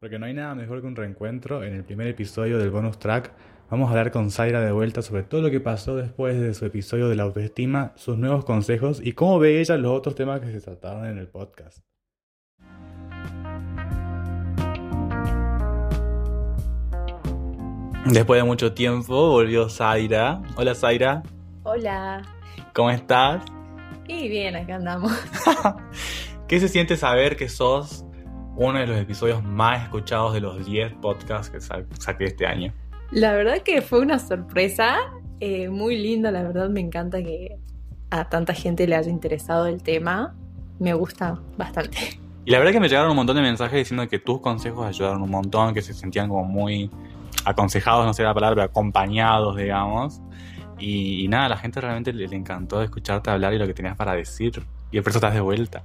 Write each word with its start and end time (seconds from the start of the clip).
Porque 0.00 0.18
no 0.18 0.24
hay 0.24 0.32
nada 0.32 0.54
mejor 0.54 0.80
que 0.80 0.86
un 0.86 0.96
reencuentro. 0.96 1.62
En 1.62 1.74
el 1.74 1.84
primer 1.84 2.06
episodio 2.06 2.56
del 2.56 2.70
bonus 2.70 2.98
track 2.98 3.32
vamos 3.68 3.88
a 3.88 3.90
hablar 3.90 4.10
con 4.10 4.30
Zaira 4.30 4.62
de 4.62 4.72
vuelta 4.72 5.02
sobre 5.02 5.24
todo 5.24 5.42
lo 5.42 5.50
que 5.50 5.60
pasó 5.60 5.94
después 5.94 6.40
de 6.40 6.54
su 6.54 6.64
episodio 6.64 7.10
de 7.10 7.16
la 7.16 7.24
autoestima, 7.24 7.92
sus 7.96 8.16
nuevos 8.16 8.46
consejos 8.46 9.02
y 9.04 9.12
cómo 9.12 9.38
ve 9.38 9.60
ella 9.60 9.76
los 9.76 9.92
otros 9.92 10.14
temas 10.14 10.40
que 10.40 10.52
se 10.52 10.62
trataron 10.62 11.04
en 11.04 11.18
el 11.18 11.28
podcast. 11.28 11.80
Después 18.06 18.40
de 18.40 18.44
mucho 18.44 18.72
tiempo 18.72 19.28
volvió 19.28 19.68
Zaira. 19.68 20.40
Hola 20.56 20.74
Zaira. 20.74 21.22
Hola. 21.62 22.22
¿Cómo 22.72 22.90
estás? 22.90 23.44
Y 24.08 24.30
bien, 24.30 24.56
acá 24.56 24.76
andamos. 24.76 25.12
¿Qué 26.48 26.58
se 26.58 26.68
siente 26.68 26.96
saber 26.96 27.36
que 27.36 27.50
sos 27.50 28.06
uno 28.56 28.78
de 28.78 28.86
los 28.86 28.98
episodios 28.98 29.42
más 29.42 29.84
escuchados 29.84 30.34
de 30.34 30.40
los 30.40 30.64
10 30.64 30.94
podcasts 30.94 31.50
que 31.50 31.60
saqué 31.60 32.24
este 32.24 32.46
año? 32.46 32.72
La 33.10 33.32
verdad 33.32 33.62
que 33.62 33.82
fue 33.82 34.00
una 34.00 34.18
sorpresa 34.18 34.98
eh, 35.40 35.68
muy 35.68 35.96
linda, 35.96 36.30
la 36.30 36.42
verdad 36.42 36.68
me 36.68 36.80
encanta 36.80 37.22
que 37.22 37.58
a 38.10 38.28
tanta 38.28 38.54
gente 38.54 38.86
le 38.86 38.96
haya 38.96 39.10
interesado 39.10 39.66
el 39.66 39.82
tema. 39.82 40.34
Me 40.78 40.94
gusta 40.94 41.40
bastante. 41.56 42.20
Y 42.44 42.50
la 42.50 42.58
verdad 42.58 42.72
que 42.72 42.80
me 42.80 42.88
llegaron 42.88 43.10
un 43.10 43.16
montón 43.16 43.36
de 43.36 43.42
mensajes 43.42 43.78
diciendo 43.78 44.08
que 44.08 44.18
tus 44.18 44.40
consejos 44.40 44.86
ayudaron 44.86 45.22
un 45.22 45.30
montón, 45.30 45.74
que 45.74 45.82
se 45.82 45.92
sentían 45.92 46.28
como 46.28 46.44
muy 46.44 46.90
aconsejados, 47.44 48.06
no 48.06 48.14
sé 48.14 48.22
la 48.22 48.34
palabra, 48.34 48.64
acompañados, 48.64 49.56
digamos. 49.56 50.20
Y, 50.78 51.28
nada, 51.28 51.46
a 51.46 51.48
la 51.50 51.56
gente 51.58 51.80
realmente 51.80 52.12
le, 52.12 52.34
encantó 52.34 52.82
escucharte 52.82 53.30
hablar 53.30 53.52
y 53.52 53.58
lo 53.58 53.66
que 53.66 53.74
tenías 53.74 53.96
para 53.96 54.14
decir. 54.14 54.62
Y 54.90 55.00
por 55.00 55.10
eso 55.10 55.18
estás 55.18 55.34
de 55.34 55.40
vuelta. 55.40 55.84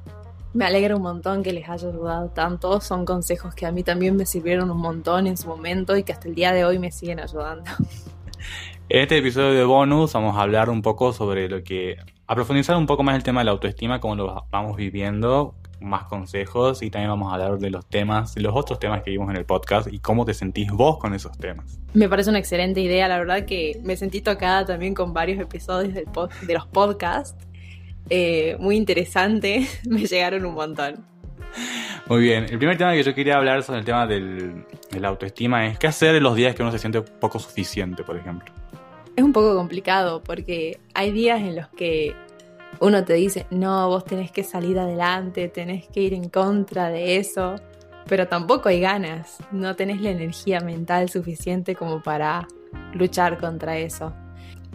Me 0.55 0.63
alegra 0.63 0.95
un 0.95 1.01
montón 1.01 1.43
que 1.43 1.51
les 1.51 1.67
haya 1.67 1.89
ayudado 1.89 2.29
tanto. 2.29 2.79
Son 2.79 3.03
consejos 3.03 3.53
que 3.53 3.65
a 3.65 3.73
mí 3.73 3.83
también 3.83 4.15
me 4.15 4.25
sirvieron 4.25 4.71
un 4.71 4.77
montón 4.77 5.27
en 5.27 5.35
su 5.35 5.49
momento 5.49 5.97
y 5.97 6.03
que 6.03 6.13
hasta 6.13 6.29
el 6.29 6.33
día 6.33 6.53
de 6.53 6.63
hoy 6.63 6.79
me 6.79 6.93
siguen 6.93 7.19
ayudando. 7.19 7.69
En 8.87 9.01
este 9.01 9.17
episodio 9.17 9.51
de 9.53 9.65
bonus 9.65 10.13
vamos 10.13 10.37
a 10.37 10.43
hablar 10.43 10.69
un 10.69 10.81
poco 10.81 11.11
sobre 11.11 11.49
lo 11.49 11.61
que... 11.61 11.97
a 12.25 12.35
profundizar 12.35 12.77
un 12.77 12.85
poco 12.85 13.03
más 13.03 13.17
el 13.17 13.23
tema 13.23 13.41
de 13.41 13.45
la 13.45 13.51
autoestima, 13.51 13.99
cómo 13.99 14.15
lo 14.15 14.45
vamos 14.49 14.77
viviendo, 14.77 15.55
más 15.81 16.05
consejos 16.05 16.81
y 16.83 16.89
también 16.89 17.09
vamos 17.09 17.31
a 17.31 17.35
hablar 17.35 17.57
de 17.59 17.69
los 17.69 17.85
temas, 17.87 18.37
los 18.37 18.55
otros 18.55 18.79
temas 18.79 19.03
que 19.03 19.11
vimos 19.11 19.29
en 19.31 19.35
el 19.35 19.43
podcast 19.43 19.91
y 19.91 19.99
cómo 19.99 20.23
te 20.23 20.33
sentís 20.33 20.71
vos 20.71 20.99
con 20.99 21.13
esos 21.13 21.37
temas. 21.37 21.81
Me 21.93 22.07
parece 22.07 22.29
una 22.29 22.39
excelente 22.39 22.79
idea, 22.79 23.09
la 23.09 23.17
verdad 23.17 23.45
que 23.45 23.81
me 23.83 23.97
sentí 23.97 24.21
tocada 24.21 24.65
también 24.65 24.93
con 24.93 25.11
varios 25.11 25.37
episodios 25.41 25.93
del 25.93 26.05
de 26.47 26.53
los 26.53 26.65
podcasts. 26.67 27.45
Eh, 28.09 28.55
muy 28.59 28.75
interesante, 28.75 29.67
me 29.89 30.05
llegaron 30.05 30.45
un 30.45 30.53
montón. 30.53 31.05
Muy 32.07 32.21
bien, 32.21 32.45
el 32.45 32.57
primer 32.57 32.77
tema 32.77 32.93
que 32.93 33.01
yo 33.01 33.15
quería 33.15 33.37
hablar 33.37 33.63
sobre 33.63 33.79
el 33.79 33.85
tema 33.85 34.05
del, 34.05 34.65
de 34.91 34.99
la 34.99 35.07
autoestima 35.07 35.65
es 35.67 35.79
qué 35.79 35.87
hacer 35.87 36.15
en 36.15 36.23
los 36.23 36.35
días 36.35 36.53
que 36.53 36.61
uno 36.61 36.71
se 36.71 36.79
siente 36.79 37.01
poco 37.01 37.39
suficiente, 37.39 38.03
por 38.03 38.17
ejemplo. 38.17 38.53
Es 39.15 39.23
un 39.23 39.33
poco 39.33 39.55
complicado 39.55 40.21
porque 40.21 40.79
hay 40.93 41.11
días 41.11 41.39
en 41.39 41.55
los 41.55 41.69
que 41.69 42.13
uno 42.79 43.03
te 43.05 43.13
dice, 43.13 43.45
no, 43.49 43.87
vos 43.87 44.05
tenés 44.05 44.31
que 44.31 44.43
salir 44.43 44.77
adelante, 44.77 45.47
tenés 45.47 45.87
que 45.87 46.01
ir 46.01 46.13
en 46.13 46.29
contra 46.29 46.89
de 46.89 47.17
eso, 47.17 47.55
pero 48.07 48.27
tampoco 48.27 48.69
hay 48.69 48.79
ganas, 48.79 49.37
no 49.51 49.75
tenés 49.75 50.01
la 50.01 50.11
energía 50.11 50.59
mental 50.59 51.09
suficiente 51.09 51.75
como 51.75 52.03
para 52.03 52.47
luchar 52.93 53.39
contra 53.39 53.77
eso. 53.77 54.13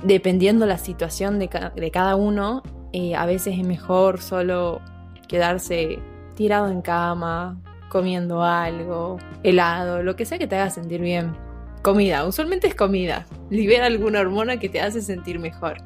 Dependiendo 0.02 0.66
la 0.66 0.78
situación 0.78 1.38
de, 1.38 1.48
cada 1.48 2.16
uno, 2.16 2.62
eh, 2.92 3.14
a 3.14 3.27
veces 3.27 3.58
es 3.58 3.66
mejor 3.66 4.20
solo 4.20 4.80
quedarse 5.28 5.98
tirado 6.34 6.69
en 6.69 6.83
cama, 6.83 7.60
comiendo 7.88 8.42
algo, 8.42 9.19
helado, 9.42 10.02
lo 10.02 10.16
que 10.16 10.24
sea 10.24 10.38
que 10.38 10.47
te 10.47 10.56
haga 10.56 10.70
sentir 10.70 11.00
bien. 11.00 11.36
Comida, 11.82 12.27
usualmente 12.27 12.66
es 12.66 12.74
comida. 12.74 13.27
Libera 13.48 13.86
alguna 13.86 14.20
hormona 14.20 14.58
que 14.58 14.69
te 14.69 14.80
hace 14.80 15.00
sentir 15.00 15.38
mejor 15.38 15.78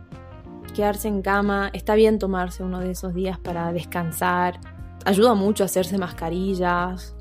quedarse 0.74 1.08
en 1.08 1.23
cama, 1.23 1.70
está 1.73 1.95
bien 1.95 2.18
tomarse 2.18 2.62
uno 2.62 2.80
de 2.80 2.90
esos 2.90 3.14
días 3.14 3.39
para 3.39 3.73
descansar, 3.73 4.61
ayuda 5.07 5.34
mucho 5.34 5.62
a 5.62 5.67
hacerse 5.67 5.96
mascarillas, 5.96 7.14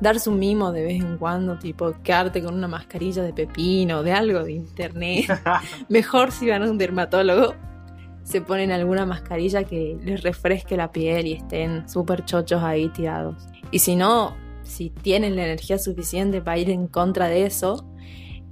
darse 0.00 0.30
un 0.30 0.38
mimo 0.38 0.70
de 0.70 0.84
vez 0.84 1.02
en 1.02 1.16
cuando, 1.16 1.58
tipo 1.58 1.94
quedarte 2.04 2.42
con 2.42 2.54
una 2.54 2.68
mascarilla 2.68 3.22
de 3.22 3.32
pepino, 3.32 4.02
de 4.04 4.12
algo 4.12 4.44
de 4.44 4.52
internet. 4.52 5.26
Mejor 5.88 6.30
si 6.30 6.48
van 6.48 6.62
a 6.62 6.70
un 6.70 6.78
dermatólogo, 6.78 7.54
se 8.22 8.40
ponen 8.40 8.70
alguna 8.70 9.06
mascarilla 9.06 9.64
que 9.64 9.96
les 10.02 10.22
refresque 10.22 10.76
la 10.76 10.92
piel 10.92 11.26
y 11.26 11.32
estén 11.34 11.88
súper 11.88 12.24
chochos 12.24 12.62
ahí 12.62 12.88
tirados. 12.88 13.46
Y 13.70 13.80
si 13.80 13.96
no, 13.96 14.34
si 14.62 14.90
tienen 14.90 15.36
la 15.36 15.44
energía 15.44 15.78
suficiente 15.78 16.40
para 16.40 16.58
ir 16.58 16.70
en 16.70 16.86
contra 16.86 17.28
de 17.28 17.46
eso, 17.46 17.84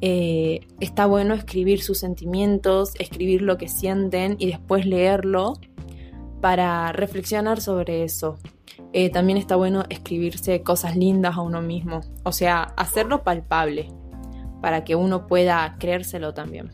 eh, 0.01 0.61
está 0.81 1.07
bueno 1.07 1.35
escribir 1.35 1.83
sus 1.83 1.99
sentimientos, 1.99 2.93
escribir 2.99 3.43
lo 3.43 3.59
que 3.59 3.69
sienten 3.69 4.37
y 4.39 4.47
después 4.47 4.87
leerlo 4.87 5.55
para 6.41 6.91
reflexionar 6.93 7.61
sobre 7.61 8.03
eso. 8.05 8.39
Eh, 8.93 9.11
también 9.11 9.39
está 9.39 9.57
bueno 9.57 9.85
escribirse 9.89 10.63
cosas 10.63 10.97
lindas 10.97 11.37
a 11.37 11.43
uno 11.43 11.63
mismo, 11.63 12.01
o 12.25 12.33
sea, 12.33 12.63
hacerlo 12.77 13.23
palpable 13.23 13.89
para 14.61 14.85
que 14.85 14.97
uno 14.97 15.27
pueda 15.27 15.77
creérselo 15.79 16.35
también. 16.35 16.71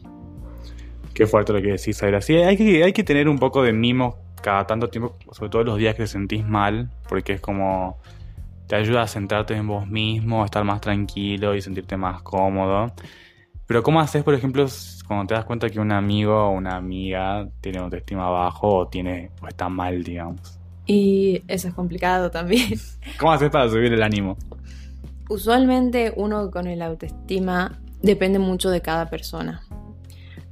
Qué 1.17 1.27
fuerte 1.27 1.55
lo 1.55 1.63
que 1.63 1.69
decís, 1.69 2.03
Aira. 2.03 2.21
Sí, 2.21 2.35
hay 2.37 2.59
que, 2.59 2.85
hay 2.85 2.93
que 2.93 3.03
tener 3.03 3.27
un 3.27 3.39
poco 3.39 3.63
de 3.63 3.73
mimo 3.73 4.19
cada 4.43 4.67
tanto 4.67 4.91
tiempo, 4.91 5.17
sobre 5.33 5.49
todo 5.49 5.65
los 5.65 5.79
días 5.79 5.95
que 5.95 6.03
te 6.03 6.09
sentís 6.09 6.45
mal, 6.45 6.91
porque 7.09 7.33
es 7.33 7.41
como 7.41 7.99
te 8.67 8.77
ayuda 8.77 9.01
a 9.01 9.07
centrarte 9.07 9.55
en 9.55 9.67
vos 9.67 9.87
mismo, 9.87 10.43
a 10.43 10.45
estar 10.45 10.63
más 10.63 10.83
tranquilo 10.83 11.55
y 11.55 11.63
sentirte 11.63 11.97
más 11.97 12.21
cómodo. 12.21 12.93
Pero 13.67 13.83
¿cómo 13.83 13.99
haces, 13.99 14.25
por 14.25 14.35
ejemplo, 14.35 14.67
cuando 15.09 15.27
te 15.27 15.33
das 15.33 15.47
cuenta 15.47 15.71
que 15.71 15.81
un 15.81 15.91
amigo 15.91 16.37
o 16.37 16.51
una 16.51 16.77
amiga 16.77 17.49
tiene 17.63 17.79
autoestima 17.79 18.29
bajo 18.29 18.77
o, 18.77 18.87
tiene, 18.87 19.31
o 19.41 19.49
está 19.49 19.71
mal, 19.71 20.05
digamos? 20.05 20.61
Y 20.85 21.43
eso 21.49 21.69
es 21.69 21.73
complicado 21.73 22.31
también. 22.31 22.79
¿Cómo 23.19 23.33
haces 23.33 23.49
para 23.49 23.71
subir 23.71 23.91
el 23.91 24.03
ánimo? 24.03 24.37
Usualmente 25.31 26.13
uno 26.15 26.51
con 26.51 26.67
el 26.67 26.83
autoestima 26.83 27.81
depende 28.03 28.39
mucho 28.39 28.69
de 28.69 28.83
cada 28.83 29.09
persona. 29.09 29.63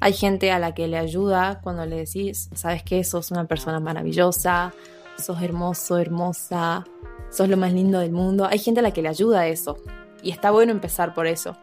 Hay 0.05 0.13
gente 0.13 0.53
a 0.53 0.59
la 0.59 0.75
que 0.75 0.87
le 0.87 0.99
ayuda 0.99 1.61
cuando 1.63 1.87
le 1.87 1.97
decís, 1.97 2.51
sabes 2.55 2.83
que 2.83 3.03
sos 3.05 3.31
una 3.31 3.47
persona 3.47 3.81
maravillosa, 3.81 4.75
sos 5.17 5.41
hermoso, 5.41 5.97
hermosa, 5.97 6.85
sos 7.31 7.49
lo 7.49 7.57
más 7.57 7.73
lindo 7.73 8.01
del 8.01 8.13
mundo. 8.13 8.45
Hay 8.45 8.59
gente 8.59 8.81
a 8.81 8.83
la 8.83 8.91
que 8.91 9.01
le 9.01 9.09
ayuda 9.09 9.41
a 9.41 9.47
eso. 9.47 9.79
Y 10.23 10.31
está 10.31 10.51
bueno 10.51 10.73
empezar 10.73 11.15
por 11.15 11.27
eso. 11.27 11.57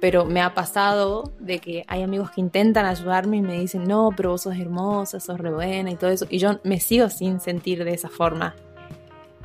Pero 0.00 0.24
me 0.24 0.40
ha 0.40 0.54
pasado 0.54 1.34
de 1.38 1.58
que 1.58 1.84
hay 1.86 2.02
amigos 2.02 2.30
que 2.30 2.40
intentan 2.40 2.86
ayudarme 2.86 3.36
y 3.36 3.42
me 3.42 3.60
dicen, 3.60 3.84
no, 3.84 4.08
pero 4.16 4.30
vos 4.30 4.40
sos 4.40 4.56
hermosa, 4.56 5.20
sos 5.20 5.38
re 5.38 5.52
buena 5.52 5.90
y 5.90 5.96
todo 5.96 6.08
eso. 6.08 6.26
Y 6.30 6.38
yo 6.38 6.58
me 6.64 6.80
sigo 6.80 7.10
sin 7.10 7.40
sentir 7.40 7.84
de 7.84 7.92
esa 7.92 8.08
forma. 8.08 8.54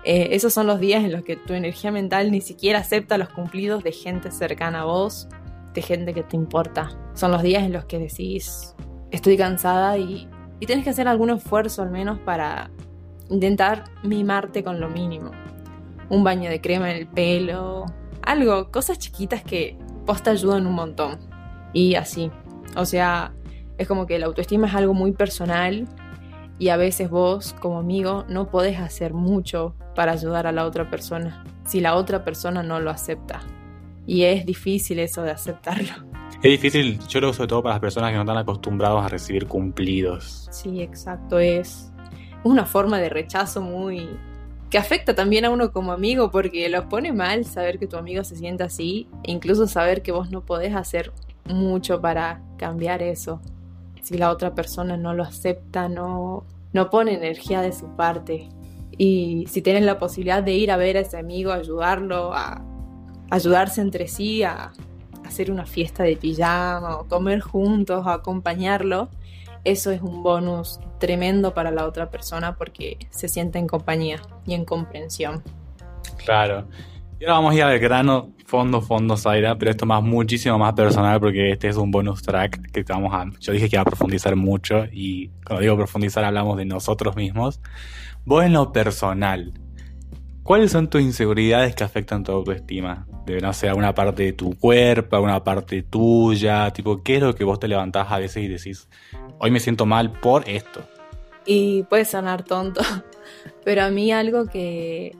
Eh, 0.05 0.29
esos 0.31 0.53
son 0.53 0.67
los 0.67 0.79
días 0.79 1.03
en 1.03 1.11
los 1.11 1.25
que 1.25 1.35
tu 1.35 1.51
energía 1.51 1.91
mental 1.91 2.31
ni 2.31 2.39
siquiera 2.39 2.79
acepta 2.79 3.17
los 3.17 3.27
cumplidos 3.27 3.83
de 3.83 3.91
gente 3.91 4.31
cercana 4.31 4.83
a 4.83 4.85
vos, 4.85 5.27
de 5.73 5.81
gente 5.81 6.13
que 6.13 6.23
te 6.23 6.35
importa. 6.35 6.89
Son 7.13 7.31
los 7.31 7.41
días 7.41 7.63
en 7.63 7.73
los 7.73 7.85
que 7.85 7.99
decís, 7.99 8.75
estoy 9.11 9.37
cansada 9.37 9.97
y, 9.97 10.29
tienes 10.59 10.83
que 10.83 10.91
hacer 10.91 11.07
algún 11.07 11.31
esfuerzo 11.31 11.81
al 11.81 11.89
menos 11.89 12.19
para 12.19 12.69
intentar 13.29 13.85
mimarte 14.03 14.63
con 14.63 14.79
lo 14.79 14.89
mínimo 14.89 15.31
un 16.11 16.25
baño 16.25 16.49
de 16.49 16.59
crema 16.59 16.91
en 16.91 16.97
el 16.97 17.07
pelo, 17.07 17.85
algo, 18.21 18.69
cosas 18.69 18.99
chiquitas 18.99 19.43
que 19.43 19.77
vos 20.05 20.21
te 20.21 20.29
ayudan 20.29 20.67
un 20.67 20.73
montón. 20.73 21.17
Y 21.71 21.95
así, 21.95 22.29
o 22.75 22.85
sea, 22.85 23.33
es 23.77 23.87
como 23.87 24.05
que 24.05 24.19
la 24.19 24.25
autoestima 24.25 24.67
es 24.67 24.75
algo 24.75 24.93
muy 24.93 25.13
personal 25.13 25.87
y 26.59 26.67
a 26.67 26.75
veces 26.75 27.09
vos 27.09 27.55
como 27.61 27.79
amigo 27.79 28.25
no 28.27 28.49
podés 28.49 28.77
hacer 28.77 29.13
mucho 29.13 29.73
para 29.95 30.11
ayudar 30.11 30.47
a 30.47 30.51
la 30.51 30.65
otra 30.65 30.89
persona 30.89 31.45
si 31.65 31.79
la 31.79 31.95
otra 31.95 32.25
persona 32.25 32.61
no 32.61 32.81
lo 32.81 32.89
acepta. 32.89 33.39
Y 34.05 34.23
es 34.23 34.45
difícil 34.45 34.99
eso 34.99 35.23
de 35.23 35.31
aceptarlo. 35.31 35.91
Es 36.41 36.49
difícil, 36.49 36.99
yo 37.07 37.19
creo 37.19 37.33
sobre 37.33 37.49
todo 37.49 37.61
para 37.61 37.75
las 37.75 37.81
personas 37.81 38.09
que 38.09 38.15
no 38.15 38.21
están 38.21 38.37
acostumbrados 38.37 39.05
a 39.05 39.07
recibir 39.07 39.45
cumplidos. 39.45 40.47
Sí, 40.51 40.81
exacto, 40.81 41.37
es 41.37 41.91
una 42.43 42.65
forma 42.65 42.97
de 42.97 43.09
rechazo 43.09 43.61
muy, 43.61 44.09
que 44.71 44.79
afecta 44.79 45.13
también 45.13 45.45
a 45.45 45.51
uno 45.51 45.71
como 45.71 45.91
amigo 45.91 46.31
porque 46.31 46.67
los 46.69 46.85
pone 46.85 47.13
mal 47.13 47.45
saber 47.45 47.77
que 47.77 47.85
tu 47.85 47.97
amigo 47.97 48.23
se 48.23 48.35
sienta 48.35 48.65
así 48.65 49.07
e 49.23 49.31
incluso 49.31 49.67
saber 49.67 50.01
que 50.01 50.11
vos 50.11 50.31
no 50.31 50.41
podés 50.41 50.73
hacer 50.73 51.11
mucho 51.45 52.01
para 52.01 52.41
cambiar 52.57 53.03
eso. 53.03 53.39
Si 54.01 54.17
la 54.17 54.31
otra 54.31 54.55
persona 54.55 54.97
no 54.97 55.13
lo 55.13 55.23
acepta, 55.23 55.89
no, 55.89 56.45
no 56.73 56.89
pone 56.89 57.13
energía 57.13 57.61
de 57.61 57.71
su 57.71 57.95
parte. 57.95 58.49
Y 58.97 59.45
si 59.47 59.61
tienes 59.61 59.83
la 59.83 59.99
posibilidad 59.99 60.41
de 60.41 60.53
ir 60.53 60.71
a 60.71 60.77
ver 60.77 60.97
a 60.97 61.01
ese 61.01 61.17
amigo, 61.17 61.51
ayudarlo, 61.51 62.33
a 62.33 62.65
ayudarse 63.31 63.81
entre 63.81 64.07
sí, 64.07 64.43
a 64.43 64.71
hacer 65.25 65.49
una 65.49 65.65
fiesta 65.65 66.03
de 66.03 66.15
pijama, 66.15 66.97
o 66.97 67.07
comer 67.07 67.39
juntos, 67.39 68.05
o 68.05 68.09
acompañarlo, 68.09 69.09
eso 69.63 69.91
es 69.91 70.01
un 70.01 70.23
bonus 70.23 70.79
tremendo 70.99 71.53
para 71.53 71.71
la 71.71 71.85
otra 71.85 72.09
persona 72.09 72.55
porque 72.55 72.97
se 73.09 73.27
siente 73.27 73.59
en 73.59 73.67
compañía 73.67 74.19
y 74.45 74.53
en 74.53 74.65
comprensión. 74.65 75.43
Claro. 76.17 76.67
Y 77.19 77.25
ahora 77.25 77.35
vamos 77.35 77.53
a 77.53 77.57
ir 77.57 77.63
al 77.63 77.79
grano, 77.79 78.31
fondo, 78.45 78.81
fondo, 78.81 79.15
Zaira, 79.15 79.55
pero 79.57 79.69
esto 79.69 79.85
más, 79.85 80.01
muchísimo 80.01 80.57
más 80.57 80.73
personal 80.73 81.19
porque 81.19 81.51
este 81.51 81.69
es 81.69 81.77
un 81.77 81.91
bonus 81.91 82.23
track 82.23 82.71
que 82.71 82.83
vamos 82.83 83.13
a, 83.13 83.25
yo 83.39 83.53
dije 83.53 83.69
que 83.69 83.75
iba 83.75 83.83
a 83.83 83.85
profundizar 83.85 84.35
mucho 84.35 84.85
y 84.91 85.29
cuando 85.45 85.61
digo 85.61 85.77
profundizar 85.77 86.23
hablamos 86.23 86.57
de 86.57 86.65
nosotros 86.65 87.15
mismos. 87.15 87.61
Vos 88.25 88.43
en 88.43 88.53
lo 88.53 88.71
personal, 88.71 89.53
¿cuáles 90.43 90.71
son 90.71 90.89
tus 90.89 91.01
inseguridades 91.01 91.75
que 91.75 91.83
afectan 91.83 92.23
tu 92.23 92.31
autoestima? 92.31 93.07
De, 93.25 93.39
no 93.39 93.53
sé, 93.53 93.69
alguna 93.69 93.93
parte 93.93 94.23
de 94.23 94.33
tu 94.33 94.57
cuerpo, 94.57 95.15
alguna 95.15 95.43
parte 95.43 95.83
tuya, 95.83 96.71
tipo, 96.71 97.03
¿qué 97.03 97.15
es 97.15 97.21
lo 97.21 97.35
que 97.35 97.43
vos 97.43 97.59
te 97.59 97.67
levantás 97.67 98.11
a 98.11 98.19
veces 98.19 98.43
y 98.43 98.47
decís, 98.47 98.87
hoy 99.39 99.51
me 99.51 99.59
siento 99.59 99.85
mal 99.85 100.11
por 100.11 100.47
esto? 100.49 100.81
Y 101.45 101.83
puede 101.83 102.05
sonar 102.05 102.43
tonto, 102.43 102.81
pero 103.63 103.83
a 103.83 103.89
mí 103.89 104.11
algo 104.11 104.45
que 104.45 105.15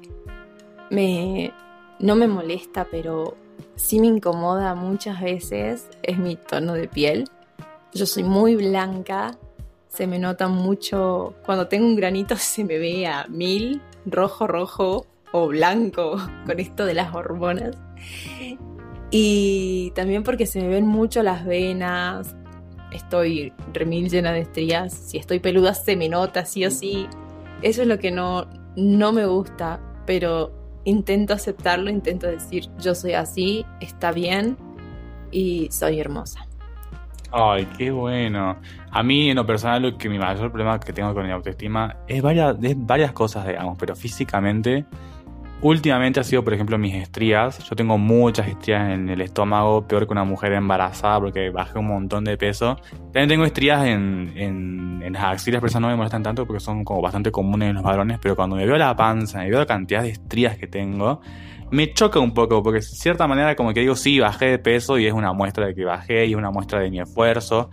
me, 0.90 1.54
no 2.00 2.16
me 2.16 2.28
molesta, 2.28 2.88
pero 2.90 3.38
sí 3.76 4.00
me 4.00 4.08
incomoda 4.08 4.76
muchas 4.76 5.22
veces 5.22 5.88
es 6.04 6.18
mi 6.18 6.36
tono 6.36 6.74
de 6.74 6.88
piel. 6.88 7.30
Yo 7.94 8.06
soy 8.06 8.24
muy 8.24 8.56
blanca, 8.56 9.38
se 9.90 10.08
me 10.08 10.20
nota 10.20 10.48
mucho, 10.48 11.36
cuando 11.46 11.68
tengo 11.68 11.86
un 11.86 11.96
granito 11.96 12.36
se 12.38 12.64
me 12.64 12.78
ve 12.78 13.08
a 13.08 13.26
mil, 13.28 13.82
rojo, 14.06 14.48
rojo 14.48 15.08
o 15.32 15.48
blanco 15.48 16.18
con 16.46 16.60
esto 16.60 16.86
de 16.86 16.94
las 16.94 17.14
hormonas. 17.14 17.78
Y 19.12 19.92
también 19.92 20.24
porque 20.24 20.46
se 20.46 20.62
me 20.62 20.68
ven 20.68 20.88
mucho 20.88 21.22
las 21.22 21.46
venas, 21.46 22.36
estoy 22.92 23.54
remil 23.74 24.10
llena 24.10 24.32
de 24.32 24.42
estrías, 24.42 24.94
si 24.94 25.18
estoy 25.18 25.40
peluda 25.40 25.74
se 25.74 25.96
me 25.96 26.08
nota 26.08 26.46
sí 26.46 26.66
o 26.66 26.72
sí. 26.72 27.08
Eso 27.62 27.82
es 27.82 27.88
lo 27.88 28.00
que 28.00 28.12
no, 28.12 28.48
no 28.76 29.12
me 29.12 29.26
gusta, 29.26 29.80
pero 30.06 30.52
intento 30.86 31.34
aceptarlo, 31.34 31.90
intento 31.90 32.28
decir, 32.28 32.66
yo 32.80 32.96
soy 32.96 33.14
así, 33.14 33.66
está 33.82 34.12
bien 34.12 34.58
y 35.30 35.68
soy 35.72 36.00
hermosa. 36.00 36.48
Ay, 37.34 37.66
qué 37.78 37.92
bueno. 37.92 38.58
A 38.92 39.04
mí, 39.04 39.30
en 39.30 39.38
lo 39.38 39.46
personal, 39.46 39.98
que 39.98 40.10
mi 40.10 40.20
mayor 40.20 40.52
problema 40.52 40.80
que 40.80 40.92
tengo 40.92 41.14
con 41.14 41.28
la 41.28 41.36
autoestima 41.36 41.98
es 42.08 42.22
varias, 42.22 42.58
es 42.62 42.76
varias 42.78 43.14
cosas, 43.14 43.48
digamos, 43.48 43.78
pero 43.78 43.96
físicamente 43.96 44.86
Últimamente 45.64 46.20
ha 46.20 46.24
sido, 46.24 46.44
por 46.44 46.56
ejemplo, 46.56 46.80
mis 46.80 46.96
estrías. 46.96 47.60
Yo 47.70 47.76
tengo 47.76 47.96
muchas 48.00 48.48
estrías 48.48 48.90
en 48.90 49.10
el 49.10 49.22
estómago, 49.22 49.88
peor 49.88 50.08
que 50.08 50.14
una 50.14 50.24
mujer 50.24 50.54
embarazada 50.54 51.20
porque 51.20 51.52
bajé 51.52 51.78
un 51.78 51.88
montón 51.88 52.24
de 52.24 52.36
peso. 52.36 52.78
También 53.14 53.30
tengo 53.30 53.46
estrías 53.46 53.86
en, 53.86 54.34
en, 54.36 55.14
las 55.14 55.24
axilas, 55.24 55.62
pero 55.62 55.70
esas 55.70 55.82
no 55.82 55.90
me 55.90 55.96
molestan 55.96 56.24
tanto 56.24 56.48
porque 56.48 56.60
son 56.60 56.84
como 56.84 57.02
bastante 57.02 57.32
comunes 57.32 57.70
en 57.70 57.76
los 57.76 57.84
varones. 57.84 58.18
Pero 58.20 58.36
cuando 58.36 58.56
me 58.56 58.66
veo 58.66 58.76
la 58.76 58.96
panza, 58.96 59.40
me 59.40 59.50
veo 59.52 59.60
la 59.60 59.68
cantidad 59.68 60.02
de 60.02 60.10
estrías 60.10 60.58
que 60.58 60.66
tengo, 60.66 61.22
me 61.70 61.94
choca 61.94 62.20
un 62.20 62.34
poco 62.34 62.64
porque 62.64 62.80
de 62.80 62.86
cierta 62.86 63.28
manera 63.28 63.56
como 63.56 63.72
que 63.74 63.82
digo, 63.82 63.96
sí, 63.96 64.20
bajé 64.20 64.46
de 64.46 64.60
peso 64.60 64.98
y 64.98 65.06
es 65.06 65.14
una 65.14 65.32
muestra 65.32 65.68
de 65.68 65.76
que 65.76 65.86
bajé 65.86 66.26
y 66.26 66.32
es 66.32 66.38
una 66.38 66.50
muestra 66.50 66.80
de 66.80 66.90
mi 66.90 67.00
esfuerzo. 67.00 67.70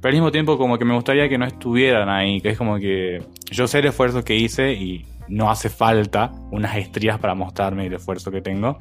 Pero 0.00 0.10
al 0.10 0.14
mismo 0.14 0.32
tiempo 0.32 0.58
como 0.58 0.76
que 0.76 0.84
me 0.84 0.94
gustaría 0.94 1.28
que 1.28 1.38
no 1.38 1.44
estuvieran 1.44 2.08
ahí, 2.08 2.40
que 2.40 2.48
es 2.48 2.58
como 2.58 2.78
que 2.78 3.22
yo 3.50 3.68
sé 3.68 3.78
el 3.78 3.86
esfuerzo 3.86 4.24
que 4.24 4.34
hice 4.34 4.72
y 4.72 5.06
no 5.28 5.50
hace 5.50 5.68
falta 5.68 6.32
unas 6.50 6.76
estrías 6.76 7.18
para 7.18 7.34
mostrarme 7.34 7.86
el 7.86 7.94
esfuerzo 7.94 8.30
que 8.30 8.40
tengo. 8.40 8.78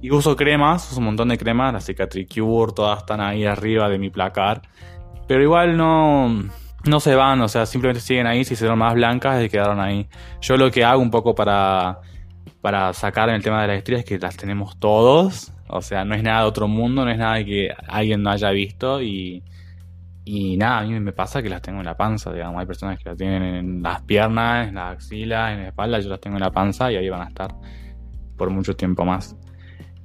Y 0.00 0.10
uso 0.10 0.36
cremas, 0.36 0.90
uso 0.90 0.98
un 0.98 1.06
montón 1.06 1.28
de 1.28 1.38
cremas, 1.38 1.72
la 1.72 1.80
Cicatricure, 1.80 2.72
todas 2.72 3.00
están 3.00 3.20
ahí 3.20 3.44
arriba 3.44 3.88
de 3.88 3.98
mi 3.98 4.10
placar. 4.10 4.62
Pero 5.28 5.42
igual 5.42 5.76
no, 5.76 6.42
no 6.84 7.00
se 7.00 7.14
van, 7.14 7.40
o 7.40 7.48
sea, 7.48 7.66
simplemente 7.66 8.00
siguen 8.00 8.26
ahí, 8.26 8.44
se 8.44 8.66
ven 8.66 8.78
más 8.78 8.94
blancas 8.94 9.44
y 9.44 9.48
quedaron 9.48 9.80
ahí. 9.80 10.08
Yo 10.40 10.56
lo 10.56 10.70
que 10.70 10.84
hago 10.84 11.00
un 11.00 11.10
poco 11.10 11.34
para, 11.34 12.00
para 12.60 12.92
sacar 12.92 13.28
el 13.28 13.42
tema 13.42 13.62
de 13.62 13.68
las 13.68 13.78
estrías 13.78 14.00
es 14.00 14.06
que 14.06 14.18
las 14.18 14.36
tenemos 14.36 14.78
todos, 14.78 15.52
o 15.68 15.80
sea, 15.80 16.04
no 16.04 16.14
es 16.14 16.22
nada 16.22 16.42
de 16.42 16.48
otro 16.48 16.68
mundo, 16.68 17.04
no 17.04 17.10
es 17.10 17.18
nada 17.18 17.44
que 17.44 17.70
alguien 17.88 18.22
no 18.22 18.30
haya 18.30 18.50
visto 18.50 19.00
y 19.00 19.42
y 20.24 20.56
nada, 20.56 20.78
a 20.78 20.82
mí 20.84 20.98
me 21.00 21.12
pasa 21.12 21.42
que 21.42 21.48
las 21.48 21.62
tengo 21.62 21.80
en 21.80 21.86
la 21.86 21.96
panza, 21.96 22.32
digamos. 22.32 22.60
Hay 22.60 22.66
personas 22.66 22.98
que 22.98 23.08
las 23.08 23.18
tienen 23.18 23.42
en 23.42 23.82
las 23.82 24.02
piernas, 24.02 24.68
en 24.68 24.76
las 24.76 24.94
axilas, 24.94 25.52
en 25.52 25.62
la 25.62 25.68
espalda. 25.68 25.98
Yo 25.98 26.10
las 26.10 26.20
tengo 26.20 26.36
en 26.36 26.42
la 26.42 26.52
panza 26.52 26.92
y 26.92 26.96
ahí 26.96 27.08
van 27.08 27.22
a 27.22 27.28
estar 27.28 27.54
por 28.36 28.50
mucho 28.50 28.76
tiempo 28.76 29.04
más. 29.04 29.36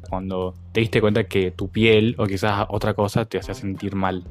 Cuando 0.10 0.56
te 0.72 0.80
diste 0.80 1.02
cuenta 1.02 1.26
que 1.26 1.52
tu 1.52 1.70
piel 1.70 2.16
o 2.18 2.26
quizás 2.26 2.66
otra 2.70 2.94
cosa 2.96 3.26
te 3.26 3.38
hacía 3.38 3.54
sentir 3.54 3.96
mal. 3.96 4.24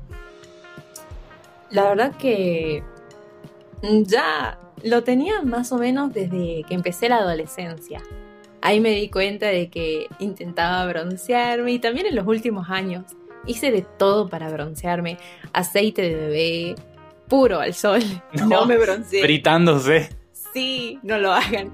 La 1.71 1.85
verdad 1.85 2.17
que 2.17 2.83
ya 3.83 4.59
lo 4.83 5.05
tenía 5.05 5.43
más 5.43 5.71
o 5.71 5.79
menos 5.79 6.13
desde 6.13 6.65
que 6.67 6.75
empecé 6.75 7.09
la 7.09 7.19
adolescencia. 7.19 8.03
Ahí 8.61 8.81
me 8.81 8.91
di 8.91 9.09
cuenta 9.09 9.47
de 9.47 9.69
que 9.69 10.09
intentaba 10.19 10.85
broncearme 10.87 11.73
y 11.73 11.79
también 11.79 12.07
en 12.07 12.17
los 12.17 12.27
últimos 12.27 12.71
años 12.71 13.05
Hice 13.47 13.71
de 13.71 13.83
todo 13.83 14.29
para 14.29 14.49
broncearme. 14.49 15.19
Aceite 15.53 16.03
de 16.03 16.15
bebé, 16.15 16.75
puro 17.29 17.61
al 17.61 17.75
sol. 17.75 18.01
No, 18.49 18.67
me 18.67 18.77
bronceé. 18.77 19.23
Fritándose. 19.23 20.11
Sí, 20.53 20.99
no 21.03 21.19
lo 21.19 21.33
hagan. 21.33 21.73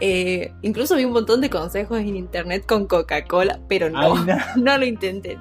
Eh, 0.00 0.52
incluso 0.62 0.96
vi 0.96 1.04
un 1.04 1.12
montón 1.12 1.40
de 1.40 1.50
consejos 1.50 1.98
en 1.98 2.16
internet 2.16 2.64
con 2.66 2.86
Coca-Cola, 2.86 3.60
pero 3.68 3.90
no, 3.90 4.14
no, 4.56 4.78
lo 4.78 4.84
intenten. 4.84 5.38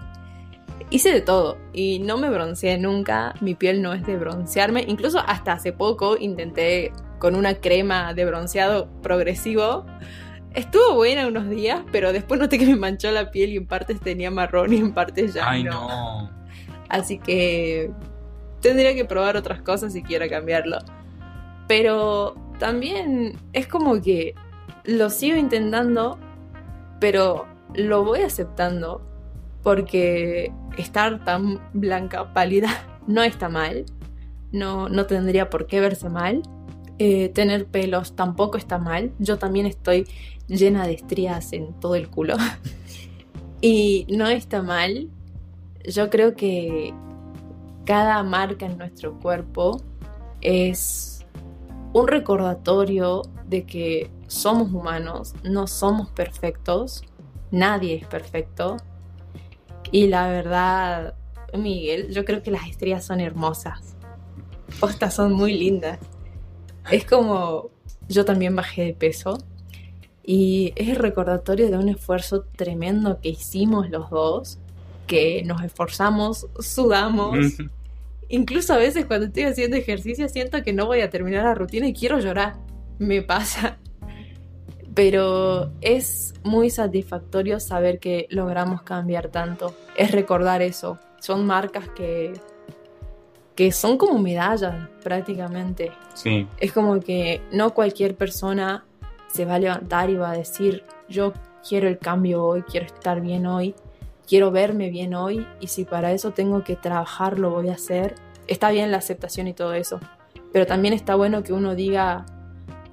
Hice 0.90 1.12
de 1.12 1.22
todo 1.22 1.58
y 1.74 2.00
no 2.00 2.18
me 2.18 2.30
bronceé 2.30 2.78
nunca. 2.78 3.34
Mi 3.42 3.56
piel 3.56 3.82
no 3.82 3.94
es 3.94 4.06
de 4.06 4.16
broncearme. 4.18 4.86
Incluso 4.88 5.20
hasta 5.20 5.54
hace 5.54 5.74
poco 5.74 6.18
intenté 6.18 6.92
con 7.20 7.36
una 7.36 7.56
crema 7.56 8.14
de 8.14 8.26
bronceado 8.26 8.88
progresivo 9.02 9.86
Estuvo 10.58 10.96
buena 10.96 11.28
unos 11.28 11.48
días, 11.52 11.84
pero 11.92 12.12
después 12.12 12.40
noté 12.40 12.58
que 12.58 12.66
me 12.66 12.76
manchó 12.76 13.12
la 13.12 13.30
piel 13.30 13.52
y 13.52 13.58
en 13.58 13.68
partes 13.68 14.00
tenía 14.00 14.32
marrón 14.32 14.74
y 14.74 14.78
en 14.78 14.92
partes 14.92 15.36
ya 15.36 15.48
Ay, 15.48 15.64
no. 15.64 16.32
Así 16.90 17.20
que 17.20 17.92
tendría 18.60 18.96
que 18.96 19.06
probar 19.06 19.38
otras 19.38 19.62
cosas 19.62 19.94
si 19.94 20.02
quiero 20.02 20.28
cambiarlo. 20.28 20.80
Pero 21.68 22.34
también 22.58 23.38
es 23.54 23.68
como 23.68 24.02
que 24.02 24.34
lo 24.84 25.12
sigo 25.12 25.38
intentando, 25.38 26.18
pero 27.00 27.46
lo 27.76 28.04
voy 28.04 28.22
aceptando 28.22 29.08
porque 29.62 30.52
estar 30.76 31.24
tan 31.24 31.62
blanca, 31.74 32.34
pálida, 32.34 32.70
no 33.06 33.22
está 33.22 33.48
mal. 33.48 33.86
No, 34.52 34.90
no 34.90 35.06
tendría 35.06 35.52
por 35.52 35.68
qué 35.68 35.82
verse 35.82 36.10
mal. 36.10 36.42
Eh, 36.98 37.30
tener 37.30 37.68
pelos 37.68 38.16
tampoco 38.16 38.58
está 38.58 38.80
mal. 38.80 39.12
Yo 39.20 39.38
también 39.38 39.68
estoy 39.68 40.08
llena 40.48 40.88
de 40.88 40.94
estrías 40.94 41.54
en 41.54 41.74
todo 41.80 41.96
el 41.96 42.10
culo. 42.10 42.36
y 43.62 44.06
no 44.10 44.28
está 44.28 44.62
mal. 44.62 45.10
Yo 45.86 46.10
creo 46.10 46.36
que 46.36 46.94
cada 47.86 48.22
marca 48.24 48.66
en 48.66 48.78
nuestro 48.78 49.18
cuerpo 49.20 49.82
es 50.42 51.26
un 51.94 52.08
recordatorio 52.08 53.22
de 53.48 53.66
que 53.66 54.12
somos 54.28 54.74
humanos, 54.74 55.34
no 55.44 55.68
somos 55.68 56.10
perfectos, 56.10 57.04
nadie 57.52 57.96
es 57.96 58.06
perfecto. 58.06 58.78
Y 59.92 60.08
la 60.08 60.28
verdad, 60.28 61.16
Miguel, 61.58 62.14
yo 62.14 62.26
creo 62.26 62.44
que 62.44 62.52
las 62.52 62.68
estrías 62.68 63.06
son 63.06 63.22
hermosas. 63.22 63.96
Postas 64.82 65.16
son 65.16 65.32
muy 65.32 65.54
lindas. 65.54 65.98
Es 66.92 67.06
como 67.06 67.70
yo 68.10 68.26
también 68.26 68.56
bajé 68.56 68.84
de 68.84 68.94
peso 68.94 69.38
y 70.30 70.74
es 70.76 70.90
el 70.90 70.98
recordatorio 70.98 71.72
de 71.72 71.78
un 71.78 71.88
esfuerzo 71.88 72.44
tremendo 72.58 73.22
que 73.22 73.30
hicimos 73.30 73.90
los 73.90 74.10
dos, 74.10 74.60
que 75.08 75.42
nos 75.46 75.64
esforzamos, 75.64 76.48
sudamos. 76.60 77.38
Incluso 78.28 78.74
a 78.74 78.78
veces 78.78 79.06
cuando 79.06 79.28
estoy 79.28 79.44
haciendo 79.44 79.78
ejercicio 79.78 80.28
siento 80.28 80.62
que 80.64 80.74
no 80.74 80.86
voy 80.86 81.00
a 81.00 81.10
terminar 81.10 81.46
la 81.46 81.56
rutina 81.56 81.88
y 81.88 81.94
quiero 81.94 82.20
llorar. 82.20 82.58
Me 83.00 83.22
pasa. 83.22 83.78
Pero 84.94 85.72
es 85.80 86.34
muy 86.44 86.72
satisfactorio 86.72 87.62
saber 87.62 88.00
que 88.00 88.28
logramos 88.30 88.82
cambiar 88.82 89.30
tanto. 89.30 89.74
Es 89.96 90.12
recordar 90.12 90.62
eso. 90.62 91.00
Son 91.22 91.48
marcas 91.48 91.88
que, 91.88 92.34
que 93.56 93.72
son 93.72 93.98
como 93.98 94.20
medallas 94.20 94.90
prácticamente. 95.02 95.94
Sí. 96.16 96.50
Es 96.60 96.74
como 96.74 97.00
que 97.00 97.40
no 97.54 97.74
cualquier 97.74 98.18
persona 98.18 98.84
se 99.28 99.46
va 99.46 99.56
a 99.56 99.60
levantar 99.60 100.10
y 100.10 100.16
va 100.16 100.32
a 100.32 100.38
decir, 100.38 100.84
yo 101.10 101.34
quiero 101.68 101.88
el 101.88 101.98
cambio 101.98 102.44
hoy, 102.44 102.64
quiero 102.64 102.86
estar 102.86 103.22
bien 103.22 103.46
hoy, 103.46 103.76
quiero 104.28 104.52
verme 104.52 104.90
bien 104.90 105.14
hoy 105.14 105.46
y 105.60 105.68
si 105.68 105.86
para 105.86 106.12
eso 106.12 106.32
tengo 106.32 106.64
que 106.64 106.76
trabajar, 106.76 107.40
lo 107.40 107.52
voy 107.52 107.70
a 107.70 107.74
hacer. 107.74 108.16
Está 108.48 108.72
bien 108.72 108.92
la 108.92 108.98
aceptación 108.98 109.48
y 109.48 109.54
todo 109.54 109.74
eso, 109.74 110.00
pero 110.54 110.66
también 110.66 110.94
está 110.94 111.16
bueno 111.16 111.44
que 111.44 111.54
uno 111.54 111.76
diga, 111.76 112.26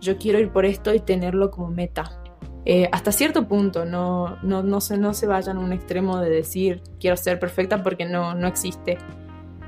yo 0.00 0.18
quiero 0.18 0.38
ir 0.38 0.50
por 0.50 0.64
esto 0.64 0.94
y 0.94 1.00
tenerlo 1.00 1.50
como 1.50 1.68
meta. 1.68 2.20
Eh, 2.66 2.88
hasta 2.92 3.12
cierto 3.12 3.46
punto, 3.46 3.84
no, 3.84 4.38
no, 4.42 4.62
no, 4.62 4.80
se, 4.80 4.96
no 4.96 5.12
se 5.12 5.26
vayan 5.26 5.58
a 5.58 5.60
un 5.60 5.72
extremo 5.72 6.18
de 6.20 6.30
decir 6.30 6.82
quiero 6.98 7.16
ser 7.16 7.38
perfecta 7.38 7.82
porque 7.82 8.06
no, 8.06 8.34
no 8.34 8.46
existe. 8.46 8.98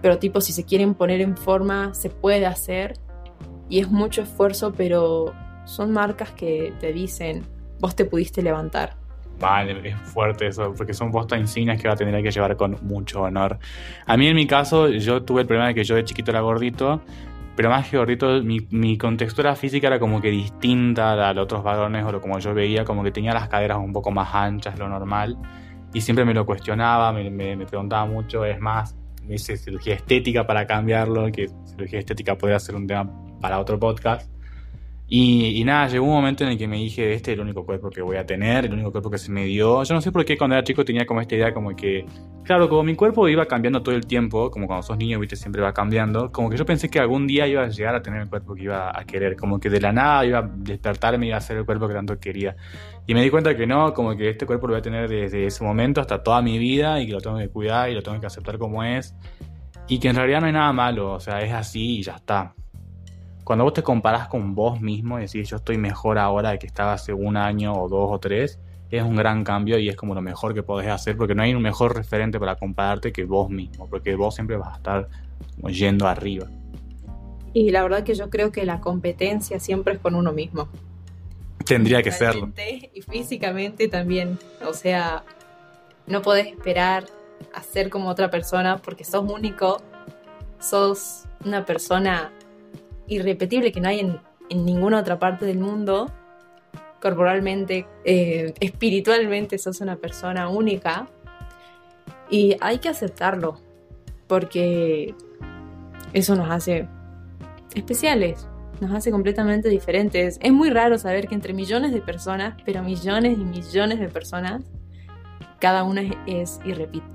Pero 0.02 0.18
tipo, 0.18 0.40
si 0.40 0.52
se 0.52 0.64
quieren 0.64 0.94
poner 0.94 1.20
en 1.20 1.36
forma, 1.36 1.94
se 1.94 2.10
puede 2.10 2.46
hacer 2.46 2.94
y 3.68 3.80
es 3.80 3.90
mucho 3.90 4.22
esfuerzo, 4.22 4.72
pero 4.72 5.34
son 5.66 5.92
marcas 5.92 6.30
que 6.30 6.72
te 6.80 6.92
dicen, 6.92 7.44
vos 7.78 7.94
te 7.94 8.06
pudiste 8.06 8.40
levantar, 8.42 8.96
Vale, 9.38 9.90
es 9.90 9.96
fuerte 10.00 10.46
eso, 10.46 10.72
porque 10.74 10.94
son 10.94 11.10
postas 11.10 11.38
insignias 11.38 11.80
que 11.80 11.88
va 11.88 11.94
a 11.94 11.96
tener 11.96 12.22
que 12.22 12.30
llevar 12.30 12.56
con 12.56 12.78
mucho 12.82 13.22
honor. 13.22 13.58
A 14.06 14.16
mí 14.16 14.26
en 14.28 14.36
mi 14.36 14.46
caso, 14.46 14.88
yo 14.88 15.22
tuve 15.22 15.42
el 15.42 15.46
problema 15.46 15.68
de 15.68 15.74
que 15.74 15.84
yo 15.84 15.94
de 15.94 16.04
chiquito 16.04 16.30
era 16.30 16.40
gordito, 16.40 17.02
pero 17.54 17.68
más 17.68 17.88
que 17.88 17.98
gordito, 17.98 18.42
mi, 18.42 18.66
mi 18.70 18.96
contextura 18.96 19.54
física 19.54 19.88
era 19.88 19.98
como 19.98 20.20
que 20.20 20.30
distinta 20.30 21.28
a 21.28 21.34
de 21.34 21.40
otros 21.40 21.62
varones 21.62 22.04
o 22.04 22.12
lo 22.12 22.20
como 22.20 22.38
yo 22.38 22.54
veía, 22.54 22.84
como 22.84 23.02
que 23.02 23.10
tenía 23.10 23.34
las 23.34 23.48
caderas 23.48 23.78
un 23.78 23.92
poco 23.92 24.10
más 24.10 24.34
anchas, 24.34 24.78
lo 24.78 24.88
normal, 24.88 25.36
y 25.92 26.00
siempre 26.00 26.24
me 26.24 26.32
lo 26.32 26.46
cuestionaba, 26.46 27.12
me, 27.12 27.28
me, 27.30 27.56
me 27.56 27.66
preguntaba 27.66 28.06
mucho, 28.06 28.44
es 28.44 28.58
más, 28.58 28.96
me 29.22 29.34
hice 29.34 29.56
cirugía 29.58 29.94
estética 29.94 30.46
para 30.46 30.66
cambiarlo, 30.66 31.30
que 31.30 31.50
cirugía 31.66 31.98
estética 31.98 32.36
podría 32.38 32.58
ser 32.58 32.74
un 32.74 32.86
tema 32.86 33.10
para 33.40 33.58
otro 33.58 33.78
podcast. 33.78 34.35
Y, 35.08 35.60
y, 35.60 35.64
nada, 35.64 35.86
llegó 35.86 36.04
un 36.04 36.14
momento 36.14 36.42
en 36.42 36.50
el 36.50 36.58
que 36.58 36.66
me 36.66 36.78
dije, 36.78 37.12
este 37.12 37.30
es 37.30 37.38
el 37.38 37.40
único 37.40 37.64
cuerpo 37.64 37.90
que 37.90 38.02
voy 38.02 38.16
a 38.16 38.26
tener, 38.26 38.64
el 38.64 38.72
único 38.72 38.90
cuerpo 38.90 39.08
que 39.08 39.18
se 39.18 39.30
me 39.30 39.44
dio. 39.44 39.84
Yo 39.84 39.94
no 39.94 40.00
sé 40.00 40.10
por 40.10 40.24
qué 40.24 40.36
cuando 40.36 40.56
era 40.56 40.64
chico 40.64 40.84
tenía 40.84 41.06
como 41.06 41.20
esta 41.20 41.36
idea 41.36 41.54
como 41.54 41.76
que, 41.76 42.04
claro, 42.42 42.68
como 42.68 42.82
mi 42.82 42.96
cuerpo 42.96 43.28
iba 43.28 43.46
cambiando 43.46 43.84
todo 43.84 43.94
el 43.94 44.04
tiempo, 44.04 44.50
como 44.50 44.66
cuando 44.66 44.82
sos 44.82 44.96
niño, 44.96 45.20
viste, 45.20 45.36
siempre 45.36 45.62
va 45.62 45.72
cambiando, 45.72 46.32
como 46.32 46.50
que 46.50 46.56
yo 46.56 46.66
pensé 46.66 46.88
que 46.88 46.98
algún 46.98 47.28
día 47.28 47.46
iba 47.46 47.62
a 47.62 47.68
llegar 47.68 47.94
a 47.94 48.02
tener 48.02 48.22
el 48.22 48.28
cuerpo 48.28 48.56
que 48.56 48.64
iba 48.64 48.90
a 48.98 49.04
querer, 49.04 49.36
como 49.36 49.60
que 49.60 49.70
de 49.70 49.80
la 49.80 49.92
nada 49.92 50.26
iba 50.26 50.40
a 50.40 50.50
despertarme 50.56 51.26
y 51.26 51.28
iba 51.28 51.38
a 51.38 51.40
ser 51.40 51.58
el 51.58 51.64
cuerpo 51.64 51.86
que 51.86 51.94
tanto 51.94 52.18
quería. 52.18 52.56
Y 53.06 53.14
me 53.14 53.22
di 53.22 53.30
cuenta 53.30 53.56
que 53.56 53.64
no, 53.64 53.94
como 53.94 54.16
que 54.16 54.28
este 54.30 54.44
cuerpo 54.44 54.66
lo 54.66 54.72
voy 54.72 54.80
a 54.80 54.82
tener 54.82 55.08
desde 55.08 55.46
ese 55.46 55.62
momento 55.62 56.00
hasta 56.00 56.20
toda 56.20 56.42
mi 56.42 56.58
vida 56.58 57.00
y 57.00 57.06
que 57.06 57.12
lo 57.12 57.20
tengo 57.20 57.38
que 57.38 57.48
cuidar 57.48 57.90
y 57.90 57.94
lo 57.94 58.02
tengo 58.02 58.18
que 58.18 58.26
aceptar 58.26 58.58
como 58.58 58.82
es. 58.82 59.14
Y 59.86 60.00
que 60.00 60.08
en 60.08 60.16
realidad 60.16 60.40
no 60.40 60.48
hay 60.48 60.52
nada 60.52 60.72
malo, 60.72 61.12
o 61.12 61.20
sea, 61.20 61.42
es 61.42 61.52
así 61.52 61.98
y 61.98 62.02
ya 62.02 62.16
está 62.16 62.56
cuando 63.46 63.62
vos 63.62 63.74
te 63.74 63.84
comparás 63.84 64.26
con 64.26 64.56
vos 64.56 64.80
mismo 64.80 65.20
y 65.20 65.22
decís 65.22 65.48
yo 65.48 65.58
estoy 65.58 65.78
mejor 65.78 66.18
ahora 66.18 66.50
de 66.50 66.58
que 66.58 66.66
estaba 66.66 66.94
hace 66.94 67.12
un 67.12 67.36
año 67.36 67.80
o 67.80 67.88
dos 67.88 68.10
o 68.10 68.18
tres, 68.18 68.58
es 68.90 69.04
un 69.04 69.14
gran 69.14 69.44
cambio 69.44 69.78
y 69.78 69.88
es 69.88 69.94
como 69.94 70.16
lo 70.16 70.20
mejor 70.20 70.52
que 70.52 70.64
podés 70.64 70.88
hacer 70.88 71.16
porque 71.16 71.36
no 71.36 71.44
hay 71.44 71.54
un 71.54 71.62
mejor 71.62 71.94
referente 71.94 72.40
para 72.40 72.56
compararte 72.56 73.12
que 73.12 73.24
vos 73.24 73.48
mismo, 73.48 73.86
porque 73.88 74.16
vos 74.16 74.34
siempre 74.34 74.56
vas 74.56 74.72
a 74.72 74.76
estar 74.78 75.08
yendo 75.68 76.08
arriba. 76.08 76.48
Y 77.52 77.70
la 77.70 77.84
verdad 77.84 78.02
que 78.02 78.16
yo 78.16 78.30
creo 78.30 78.50
que 78.50 78.66
la 78.66 78.80
competencia 78.80 79.60
siempre 79.60 79.94
es 79.94 80.00
con 80.00 80.16
uno 80.16 80.32
mismo. 80.32 80.68
Tendría 81.64 82.02
que 82.02 82.10
serlo. 82.10 82.50
Y 82.92 83.00
físicamente 83.02 83.86
también. 83.86 84.40
O 84.66 84.72
sea, 84.72 85.22
no 86.08 86.20
podés 86.20 86.48
esperar 86.48 87.04
a 87.54 87.62
ser 87.62 87.90
como 87.90 88.08
otra 88.08 88.28
persona 88.28 88.78
porque 88.78 89.04
sos 89.04 89.30
único, 89.30 89.80
sos 90.58 91.26
una 91.44 91.64
persona 91.64 92.32
irrepetible 93.08 93.72
que 93.72 93.80
no 93.80 93.88
hay 93.88 94.00
en, 94.00 94.20
ninguna 94.50 95.00
otra 95.00 95.18
parte 95.18 95.46
del 95.46 95.58
mundo. 95.58 96.10
Corporalmente, 97.00 97.86
eh, 98.04 98.54
espiritualmente 98.60 99.58
sos 99.58 99.80
una 99.80 99.96
persona 99.96 100.48
única 100.48 101.08
y 102.30 102.56
hay 102.60 102.78
que 102.78 102.88
aceptarlo 102.88 103.60
porque 104.26 105.14
eso 106.12 106.34
nos 106.34 106.50
hace 106.50 106.88
especiales, 107.74 108.48
nos 108.80 108.92
hace 108.92 109.10
completamente 109.10 109.68
diferentes. 109.68 110.38
Es 110.42 110.52
muy 110.52 110.70
raro 110.70 110.98
saber 110.98 111.28
que 111.28 111.34
entre 111.34 111.52
millones 111.52 111.92
de 111.92 112.00
personas, 112.00 112.54
pero 112.64 112.82
millones 112.82 113.38
y 113.38 113.44
millones 113.44 114.00
de 114.00 114.08
personas, 114.08 114.64
cada 115.60 115.84
una 115.84 116.02
es, 116.26 116.60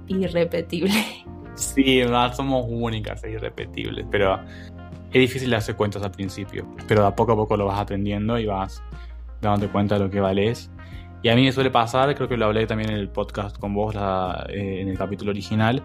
irrepetible. 0.07 0.93
Sí, 1.53 2.01
somos 2.33 2.65
únicas 2.69 3.24
e 3.25 3.31
irrepetibles, 3.31 4.05
pero 4.10 4.39
es 5.13 5.19
difícil 5.19 5.53
hacer 5.53 5.75
cuentas 5.75 6.03
al 6.03 6.11
principio, 6.11 6.65
pero 6.87 7.05
a 7.05 7.15
poco 7.15 7.33
a 7.33 7.35
poco 7.35 7.57
lo 7.57 7.65
vas 7.65 7.79
aprendiendo 7.79 8.39
y 8.39 8.45
vas 8.45 8.81
dándote 9.41 9.71
cuenta 9.71 9.95
de 9.95 10.05
lo 10.05 10.09
que 10.09 10.21
vales. 10.21 10.71
Y 11.23 11.29
a 11.29 11.35
mí 11.35 11.43
me 11.43 11.51
suele 11.51 11.69
pasar, 11.69 12.15
creo 12.15 12.27
que 12.27 12.37
lo 12.37 12.45
hablé 12.45 12.65
también 12.65 12.89
en 12.89 12.97
el 12.97 13.09
podcast 13.09 13.57
con 13.57 13.75
vos, 13.75 13.93
la, 13.93 14.47
eh, 14.49 14.81
en 14.81 14.87
el 14.87 14.97
capítulo 14.97 15.31
original, 15.31 15.83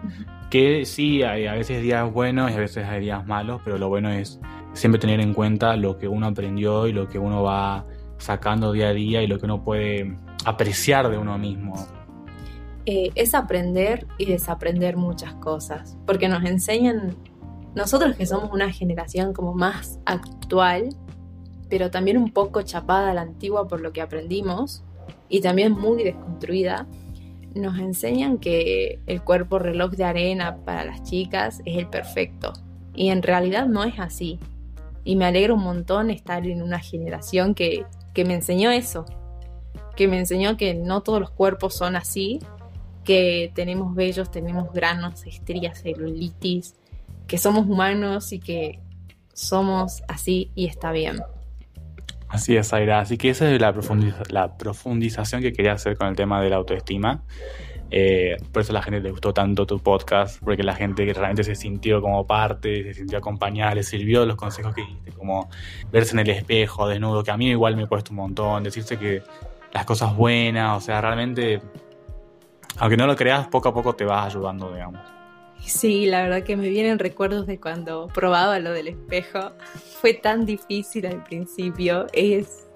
que 0.49 0.85
sí, 0.85 1.21
hay 1.21 1.45
a 1.45 1.53
veces 1.53 1.83
días 1.83 2.11
buenos 2.11 2.49
y 2.51 2.55
a 2.55 2.57
veces 2.57 2.85
hay 2.85 3.01
días 3.01 3.25
malos, 3.27 3.61
pero 3.63 3.77
lo 3.77 3.89
bueno 3.89 4.09
es 4.09 4.39
siempre 4.73 4.99
tener 4.99 5.19
en 5.19 5.33
cuenta 5.33 5.75
lo 5.75 5.97
que 5.97 6.07
uno 6.07 6.27
aprendió 6.27 6.87
y 6.87 6.93
lo 6.93 7.07
que 7.07 7.19
uno 7.19 7.43
va 7.43 7.85
sacando 8.17 8.71
día 8.71 8.87
a 8.87 8.93
día 8.93 9.21
y 9.21 9.27
lo 9.27 9.37
que 9.37 9.45
uno 9.45 9.63
puede 9.63 10.15
apreciar 10.45 11.09
de 11.09 11.17
uno 11.17 11.37
mismo. 11.37 11.75
Eh, 12.85 13.11
es 13.15 13.35
aprender 13.35 14.07
y 14.17 14.25
desaprender 14.25 14.95
muchas 14.95 15.33
cosas, 15.35 15.97
porque 16.07 16.29
nos 16.29 16.43
enseñan 16.45 17.15
nosotros 17.75 18.15
que 18.15 18.25
somos 18.25 18.51
una 18.51 18.71
generación 18.71 19.33
como 19.33 19.53
más 19.53 19.99
actual, 20.05 20.89
pero 21.69 21.91
también 21.91 22.17
un 22.17 22.31
poco 22.31 22.61
chapada 22.61 23.11
a 23.11 23.13
la 23.13 23.21
antigua 23.21 23.67
por 23.67 23.81
lo 23.81 23.91
que 23.91 24.01
aprendimos 24.01 24.83
y 25.29 25.41
también 25.41 25.73
muy 25.73 26.03
desconstruida, 26.03 26.87
nos 27.55 27.79
enseñan 27.79 28.37
que 28.37 28.99
el 29.07 29.21
cuerpo 29.21 29.59
reloj 29.59 29.91
de 29.91 30.03
arena 30.03 30.57
para 30.57 30.85
las 30.85 31.03
chicas 31.03 31.61
es 31.65 31.77
el 31.77 31.87
perfecto. 31.87 32.53
Y 32.93 33.09
en 33.09 33.21
realidad 33.21 33.67
no 33.67 33.83
es 33.83 33.99
así. 33.99 34.39
Y 35.03 35.15
me 35.15 35.25
alegra 35.25 35.53
un 35.53 35.63
montón 35.63 36.09
estar 36.09 36.45
en 36.45 36.61
una 36.61 36.79
generación 36.79 37.53
que, 37.53 37.85
que 38.13 38.25
me 38.25 38.33
enseñó 38.33 38.71
eso. 38.71 39.05
Que 39.95 40.07
me 40.07 40.19
enseñó 40.19 40.57
que 40.57 40.73
no 40.73 41.01
todos 41.01 41.19
los 41.19 41.29
cuerpos 41.31 41.75
son 41.75 41.95
así. 41.95 42.39
Que 43.03 43.51
tenemos 43.55 43.95
vellos, 43.95 44.31
tenemos 44.31 44.71
granos, 44.73 45.25
estrías, 45.25 45.81
celulitis, 45.81 46.75
que 47.27 47.37
somos 47.37 47.65
humanos 47.65 48.31
y 48.31 48.39
que 48.39 48.79
somos 49.33 50.01
así 50.07 50.51
y 50.55 50.67
está 50.67 50.91
bien. 50.91 51.21
Así 52.29 52.57
es, 52.57 52.73
Aira. 52.73 52.99
Así 52.99 53.17
que 53.17 53.29
esa 53.29 53.49
es 53.51 53.61
la, 53.61 54.57
profundización 54.57 55.41
que 55.41 55.53
quería 55.53 55.73
hacer 55.73 55.97
con 55.97 56.07
el 56.07 56.15
tema 56.15 56.41
de 56.41 56.49
la 56.49 56.57
autoestima. 56.57 57.23
Eh, 57.89 58.35
por 58.51 58.63
eso 58.63 58.73
a 58.73 58.73
la 58.73 58.81
gente 58.81 58.99
le 58.99 59.11
gustó 59.11 59.33
tanto 59.33 59.65
tu 59.65 59.79
podcast, 59.79 60.43
porque 60.43 60.61
la 60.61 60.75
gente 60.75 61.05
que 61.05 61.13
realmente 61.13 61.45
se 61.45 61.55
sintió 61.55 62.01
como 62.01 62.27
parte, 62.27 62.83
se 62.83 62.93
sintió 62.95 63.19
acompañada, 63.19 63.75
le 63.75 63.83
sirvió 63.83 64.25
los 64.25 64.35
consejos 64.35 64.75
que 64.75 64.81
diste, 64.81 65.11
como 65.13 65.49
verse 65.89 66.11
en 66.13 66.19
el 66.19 66.29
espejo, 66.29 66.87
desnudo, 66.87 67.23
que 67.23 67.31
a 67.31 67.37
mí 67.37 67.49
igual 67.49 67.77
me 67.77 67.83
he 67.83 67.87
puesto 67.87 68.11
un 68.11 68.17
montón, 68.17 68.63
decirse 68.63 68.97
que 68.97 69.23
las 69.71 69.85
cosas 69.85 70.13
buenas, 70.17 70.77
o 70.77 70.81
sea, 70.81 70.99
realmente, 70.99 71.61
aunque 72.77 72.97
no 72.97 73.07
lo 73.07 73.15
creas, 73.15 73.47
poco 73.47 73.69
a 73.69 73.73
poco 73.73 73.95
te 73.95 74.03
vas 74.03 74.25
ayudando, 74.25 74.73
digamos. 74.73 75.16
Sí, 75.59 76.05
la 76.05 76.23
verdad 76.23 76.43
que 76.43 76.55
me 76.55 76.69
vienen 76.69 76.99
recuerdos 76.99 77.47
de 77.47 77.59
cuando 77.59 78.07
probaba 78.07 78.59
lo 78.59 78.71
del 78.71 78.87
espejo. 78.87 79.51
Fue 80.01 80.13
tan 80.13 80.45
difícil 80.45 81.05
al 81.05 81.23
principio. 81.23 82.07
Es, 82.13 82.69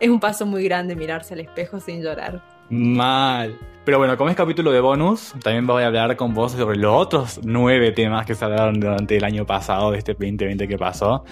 es 0.00 0.08
un 0.08 0.20
paso 0.20 0.46
muy 0.46 0.64
grande 0.64 0.94
mirarse 0.94 1.34
al 1.34 1.40
espejo 1.40 1.80
sin 1.80 2.02
llorar. 2.02 2.42
Mal. 2.68 3.58
Pero 3.84 3.98
bueno, 3.98 4.16
como 4.16 4.30
es 4.30 4.36
capítulo 4.36 4.70
de 4.70 4.80
bonus, 4.80 5.34
también 5.42 5.66
voy 5.66 5.82
a 5.82 5.86
hablar 5.86 6.14
con 6.16 6.34
vos 6.34 6.52
sobre 6.52 6.76
los 6.76 6.94
otros 6.94 7.40
nueve 7.42 7.92
temas 7.92 8.26
que 8.26 8.34
se 8.34 8.44
hablaron 8.44 8.78
durante 8.78 9.16
el 9.16 9.24
año 9.24 9.46
pasado, 9.46 9.90
de 9.90 9.98
este 9.98 10.12
2020 10.12 10.68
que 10.68 10.78
pasó. 10.78 11.24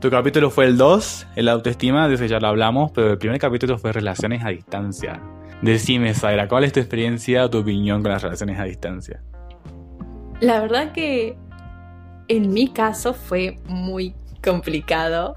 Tu 0.00 0.10
capítulo 0.10 0.50
fue 0.50 0.64
el 0.64 0.76
2, 0.76 1.26
el 1.36 1.48
autoestima, 1.48 2.08
de 2.08 2.14
ese 2.14 2.28
ya 2.28 2.40
lo 2.40 2.48
hablamos, 2.48 2.90
pero 2.92 3.12
el 3.12 3.18
primer 3.18 3.38
capítulo 3.38 3.78
fue 3.78 3.92
relaciones 3.92 4.44
a 4.44 4.48
distancia. 4.48 5.20
Decime, 5.62 6.12
Zaira, 6.14 6.48
¿cuál 6.48 6.64
es 6.64 6.72
tu 6.72 6.80
experiencia 6.80 7.44
o 7.44 7.50
tu 7.50 7.58
opinión 7.58 8.02
con 8.02 8.10
las 8.10 8.22
relaciones 8.22 8.58
a 8.58 8.64
distancia? 8.64 9.22
La 10.40 10.60
verdad 10.60 10.92
que 10.92 11.36
en 12.28 12.52
mi 12.52 12.68
caso 12.68 13.14
fue 13.14 13.58
muy 13.66 14.14
complicado. 14.42 15.34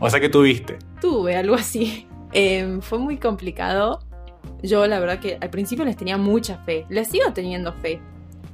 O 0.00 0.08
sea 0.08 0.20
que 0.20 0.28
tuviste. 0.28 0.78
Tuve 1.00 1.36
algo 1.36 1.54
así. 1.54 2.08
Em, 2.32 2.82
fue 2.82 2.98
muy 2.98 3.16
complicado. 3.16 4.00
Yo 4.62 4.86
la 4.86 4.98
verdad 4.98 5.20
que 5.20 5.38
al 5.40 5.48
principio 5.48 5.84
les 5.86 5.96
tenía 5.96 6.18
mucha 6.18 6.58
fe. 6.58 6.84
Les 6.90 7.08
sigo 7.08 7.32
teniendo 7.32 7.72
fe. 7.72 8.00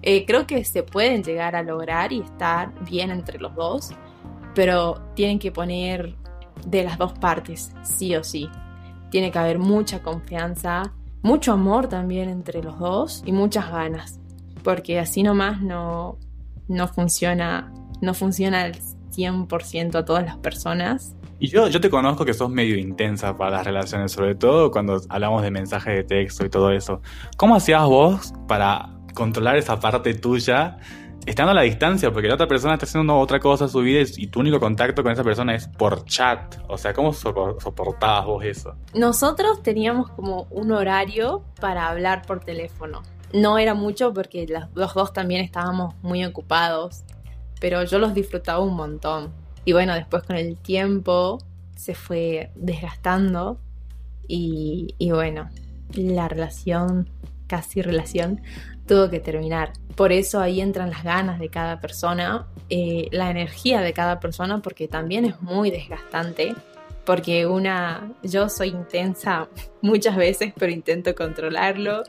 Eh, 0.02 0.24
creo 0.24 0.46
que 0.46 0.62
se 0.64 0.82
pueden 0.82 1.24
llegar 1.24 1.56
a 1.56 1.62
lograr 1.62 2.12
y 2.12 2.20
estar 2.20 2.72
bien 2.84 3.10
entre 3.10 3.38
los 3.38 3.54
dos. 3.56 3.90
Pero 4.54 5.00
tienen 5.14 5.38
que 5.38 5.50
poner 5.50 6.14
de 6.64 6.84
las 6.84 6.98
dos 6.98 7.14
partes, 7.14 7.72
sí 7.82 8.14
o 8.14 8.22
sí. 8.22 8.48
Tiene 9.10 9.32
que 9.32 9.38
haber 9.38 9.58
mucha 9.58 10.00
confianza, 10.00 10.92
mucho 11.22 11.52
amor 11.52 11.88
también 11.88 12.28
entre 12.28 12.62
los 12.62 12.78
dos 12.78 13.22
y 13.26 13.32
muchas 13.32 13.70
ganas 13.70 14.21
porque 14.62 14.98
así 14.98 15.22
nomás 15.22 15.60
no, 15.60 16.18
no 16.68 16.88
funciona, 16.88 17.72
no 18.00 18.14
funciona 18.14 18.62
al 18.62 18.74
100% 19.12 19.94
a 19.94 20.04
todas 20.04 20.24
las 20.24 20.36
personas. 20.38 21.14
Y 21.38 21.48
yo, 21.48 21.66
yo 21.68 21.80
te 21.80 21.90
conozco 21.90 22.24
que 22.24 22.34
sos 22.34 22.50
medio 22.50 22.76
intensa 22.76 23.36
para 23.36 23.50
las 23.50 23.66
relaciones, 23.66 24.12
sobre 24.12 24.34
todo 24.34 24.70
cuando 24.70 25.00
hablamos 25.08 25.42
de 25.42 25.50
mensajes 25.50 25.94
de 25.94 26.04
texto 26.04 26.46
y 26.46 26.48
todo 26.48 26.70
eso. 26.70 27.02
¿Cómo 27.36 27.56
hacías 27.56 27.84
vos 27.84 28.32
para 28.46 28.90
controlar 29.14 29.56
esa 29.56 29.80
parte 29.80 30.14
tuya 30.14 30.78
estando 31.26 31.50
a 31.50 31.54
la 31.54 31.62
distancia? 31.62 32.12
Porque 32.12 32.28
la 32.28 32.34
otra 32.34 32.46
persona 32.46 32.74
está 32.74 32.86
haciendo 32.86 33.18
otra 33.18 33.40
cosa 33.40 33.66
su 33.66 33.80
vida 33.80 34.04
y 34.16 34.28
tu 34.28 34.38
único 34.38 34.60
contacto 34.60 35.02
con 35.02 35.10
esa 35.10 35.24
persona 35.24 35.56
es 35.56 35.66
por 35.66 36.04
chat. 36.04 36.58
O 36.68 36.78
sea, 36.78 36.92
¿cómo 36.92 37.12
soportabas 37.12 38.24
vos 38.24 38.44
eso? 38.44 38.76
Nosotros 38.94 39.64
teníamos 39.64 40.10
como 40.10 40.46
un 40.50 40.70
horario 40.70 41.42
para 41.60 41.88
hablar 41.88 42.22
por 42.22 42.38
teléfono 42.38 43.02
no 43.32 43.58
era 43.58 43.74
mucho 43.74 44.12
porque 44.12 44.46
los 44.74 44.94
dos 44.94 45.12
también 45.12 45.42
estábamos 45.42 45.94
muy 46.02 46.24
ocupados, 46.24 47.04
pero 47.60 47.84
yo 47.84 47.98
los 47.98 48.14
disfrutaba 48.14 48.60
un 48.60 48.74
montón. 48.74 49.32
Y 49.64 49.72
bueno, 49.72 49.94
después 49.94 50.24
con 50.24 50.36
el 50.36 50.56
tiempo 50.56 51.38
se 51.76 51.94
fue 51.94 52.50
desgastando 52.54 53.58
y, 54.28 54.94
bueno, 55.10 55.50
la 55.94 56.28
relación, 56.28 57.10
casi 57.46 57.82
relación, 57.82 58.40
tuvo 58.86 59.10
que 59.10 59.20
terminar. 59.20 59.72
Por 59.94 60.10
eso 60.10 60.40
ahí 60.40 60.60
entran 60.60 60.90
las 60.90 61.04
ganas 61.04 61.38
de 61.38 61.48
cada 61.48 61.80
persona, 61.80 62.46
eh, 62.70 63.08
la 63.12 63.30
energía 63.30 63.80
de 63.80 63.92
cada 63.92 64.20
persona, 64.20 64.62
porque 64.62 64.88
también 64.88 65.24
es 65.24 65.40
muy 65.42 65.70
desgastante. 65.70 66.54
Porque 67.04 67.46
una, 67.46 68.12
yo 68.22 68.48
soy 68.48 68.68
intensa 68.68 69.48
muchas 69.82 70.16
veces, 70.16 70.52
pero 70.56 70.72
intento 70.72 71.14
controlarlo, 71.14 72.04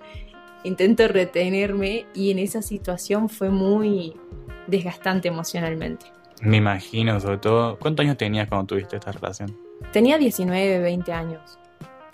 intento 0.63 1.07
retenerme 1.07 2.05
y 2.13 2.31
en 2.31 2.39
esa 2.39 2.61
situación 2.61 3.29
fue 3.29 3.49
muy 3.49 4.15
desgastante 4.67 5.27
emocionalmente. 5.27 6.05
Me 6.41 6.57
imagino, 6.57 7.19
sobre 7.19 7.37
todo, 7.37 7.77
¿cuántos 7.79 8.03
años 8.03 8.17
tenías 8.17 8.47
cuando 8.49 8.67
tuviste 8.67 8.97
esta 8.97 9.11
relación? 9.11 9.57
Tenía 9.91 10.17
19, 10.17 10.79
20 10.79 11.13
años. 11.13 11.59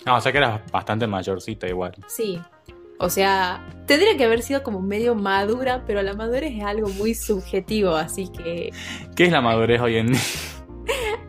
Ah, 0.04 0.16
o 0.16 0.20
sea 0.20 0.32
que 0.32 0.38
eras 0.38 0.60
bastante 0.70 1.06
mayorcita 1.06 1.68
igual. 1.68 1.94
Sí. 2.06 2.40
O 2.98 3.08
sea, 3.08 3.66
tendría 3.86 4.16
que 4.16 4.24
haber 4.24 4.42
sido 4.42 4.62
como 4.62 4.80
medio 4.80 5.14
madura, 5.14 5.84
pero 5.86 6.02
la 6.02 6.14
madurez 6.14 6.52
es 6.54 6.64
algo 6.64 6.88
muy 6.90 7.14
subjetivo, 7.14 7.96
así 7.96 8.28
que... 8.28 8.70
¿Qué 9.16 9.24
es 9.24 9.32
la 9.32 9.40
madurez 9.40 9.80
hoy 9.80 9.96
en 9.96 10.08
día? 10.08 10.20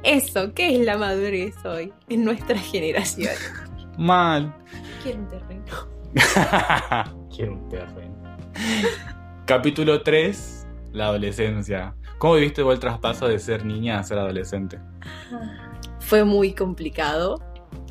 Eso, 0.03 0.53
¿qué 0.53 0.75
es 0.75 0.85
la 0.85 0.97
madurez 0.97 1.55
hoy 1.63 1.93
en 2.09 2.25
nuestra 2.25 2.57
generación? 2.57 3.33
Mal. 3.97 4.53
Quiero 5.03 5.19
un 5.19 5.27
terreno. 5.27 5.63
Quiero 7.35 7.53
un 7.53 7.69
terreno. 7.69 8.37
Capítulo 9.45 10.01
3, 10.01 10.67
la 10.91 11.07
adolescencia. 11.07 11.95
¿Cómo 12.17 12.35
viviste 12.35 12.63
vos 12.63 12.73
el 12.73 12.79
traspaso 12.79 13.27
de 13.27 13.39
ser 13.39 13.65
niña 13.65 13.99
a 13.99 14.03
ser 14.03 14.17
adolescente? 14.17 14.79
Fue 15.99 16.23
muy 16.23 16.53
complicado. 16.53 17.41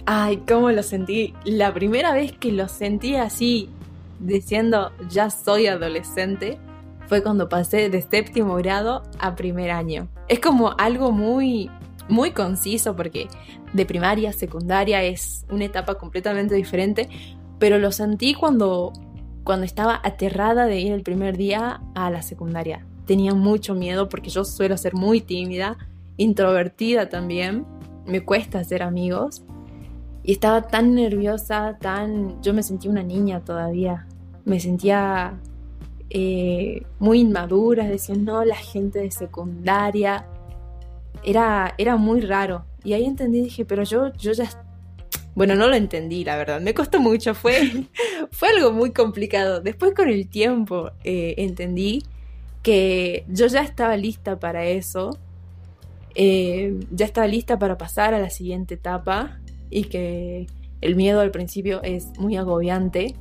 Ay, 0.07 0.43
cómo 0.49 0.71
lo 0.71 0.83
sentí. 0.83 1.35
La 1.45 1.73
primera 1.73 2.13
vez 2.13 2.33
que 2.33 2.53
lo 2.53 2.69
sentí 2.69 3.17
así, 3.17 3.71
diciendo 4.19 4.93
ya 5.09 5.31
soy 5.31 5.67
adolescente, 5.67 6.59
fue 7.07 7.23
cuando 7.23 7.49
pasé 7.49 7.89
de 7.89 8.03
séptimo 8.03 8.55
grado 8.57 9.03
a 9.19 9.35
primer 9.35 9.71
año. 9.71 10.09
Es 10.29 10.41
como 10.41 10.75
algo 10.79 11.11
muy, 11.11 11.71
muy 12.09 12.33
conciso 12.33 12.95
porque 12.95 13.29
de 13.73 13.87
primaria 13.87 14.31
a 14.31 14.33
secundaria 14.33 15.03
es 15.03 15.47
una 15.51 15.65
etapa 15.65 15.97
completamente 15.97 16.55
diferente, 16.55 17.09
pero 17.61 17.79
lo 17.79 17.93
sentí 17.93 18.35
cuando, 18.35 18.93
cuando 19.45 19.65
estaba 19.65 20.01
aterrada 20.03 20.67
de 20.67 20.81
ir 20.81 20.93
el 20.93 21.03
primer 21.03 21.37
día 21.37 21.81
a 21.95 22.11
la 22.11 22.23
secundaria. 22.23 22.85
Tenía 23.07 23.35
mucho 23.35 23.75
miedo 23.75 24.09
porque 24.09 24.31
yo 24.31 24.45
suelo 24.45 24.77
ser 24.77 24.95
muy 24.95 25.21
tímida, 25.21 25.79
introvertida 26.17 27.09
también, 27.09 27.65
me 28.07 28.25
cuesta 28.25 28.59
hacer 28.59 28.83
amigos 28.83 29.45
y 30.23 30.33
estaba 30.33 30.63
tan 30.63 30.95
nerviosa, 30.95 31.79
tan... 31.81 32.43
Yo 32.43 32.53
me 32.53 32.63
sentía 32.63 32.91
una 32.91 33.03
niña 33.03 33.41
todavía. 33.41 34.07
Me 34.45 34.61
sentía 34.61 35.39
eh, 36.11 36.83
muy 36.99 37.21
inmadura, 37.21 37.87
decía, 37.87 38.15
no, 38.17 38.45
la 38.45 38.57
gente 38.57 38.99
de 38.99 39.11
secundaria. 39.11 40.27
Era, 41.23 41.75
era 41.79 41.97
muy 41.97 42.21
raro. 42.21 42.65
Y 42.85 42.93
ahí 42.93 43.05
entendí, 43.05 43.43
dije, 43.43 43.65
pero 43.65 43.83
yo, 43.83 44.13
yo 44.15 44.33
ya... 44.33 44.49
Bueno, 45.35 45.55
no 45.55 45.69
lo 45.69 45.75
entendí, 45.75 46.25
la 46.25 46.37
verdad. 46.37 46.61
Me 46.61 46.75
costó 46.75 47.01
mucho. 47.01 47.35
Fue, 47.35 47.87
fue 48.31 48.49
algo 48.49 48.73
muy 48.73 48.93
complicado. 48.93 49.61
Después 49.61 49.95
con 49.95 50.09
el 50.09 50.29
tiempo 50.29 50.91
eh, 51.05 51.35
entendí 51.39 52.03
que 52.63 53.25
yo 53.29 53.47
ya 53.47 53.63
estaba 53.63 53.97
lista 53.97 54.39
para 54.39 54.65
eso. 54.67 55.19
Eh, 56.15 56.81
ya 56.91 57.07
estaba 57.07 57.27
lista 57.27 57.59
para 57.59 57.79
pasar 57.79 58.15
a 58.15 58.19
la 58.19 58.31
siguiente 58.31 58.75
etapa 58.75 59.39
y 59.71 59.85
que 59.85 60.47
el 60.81 60.97
miedo 60.97 61.21
al 61.21 61.31
principio 61.31 61.83
es 61.83 62.09
muy 62.19 62.37
agobiante, 62.37 63.15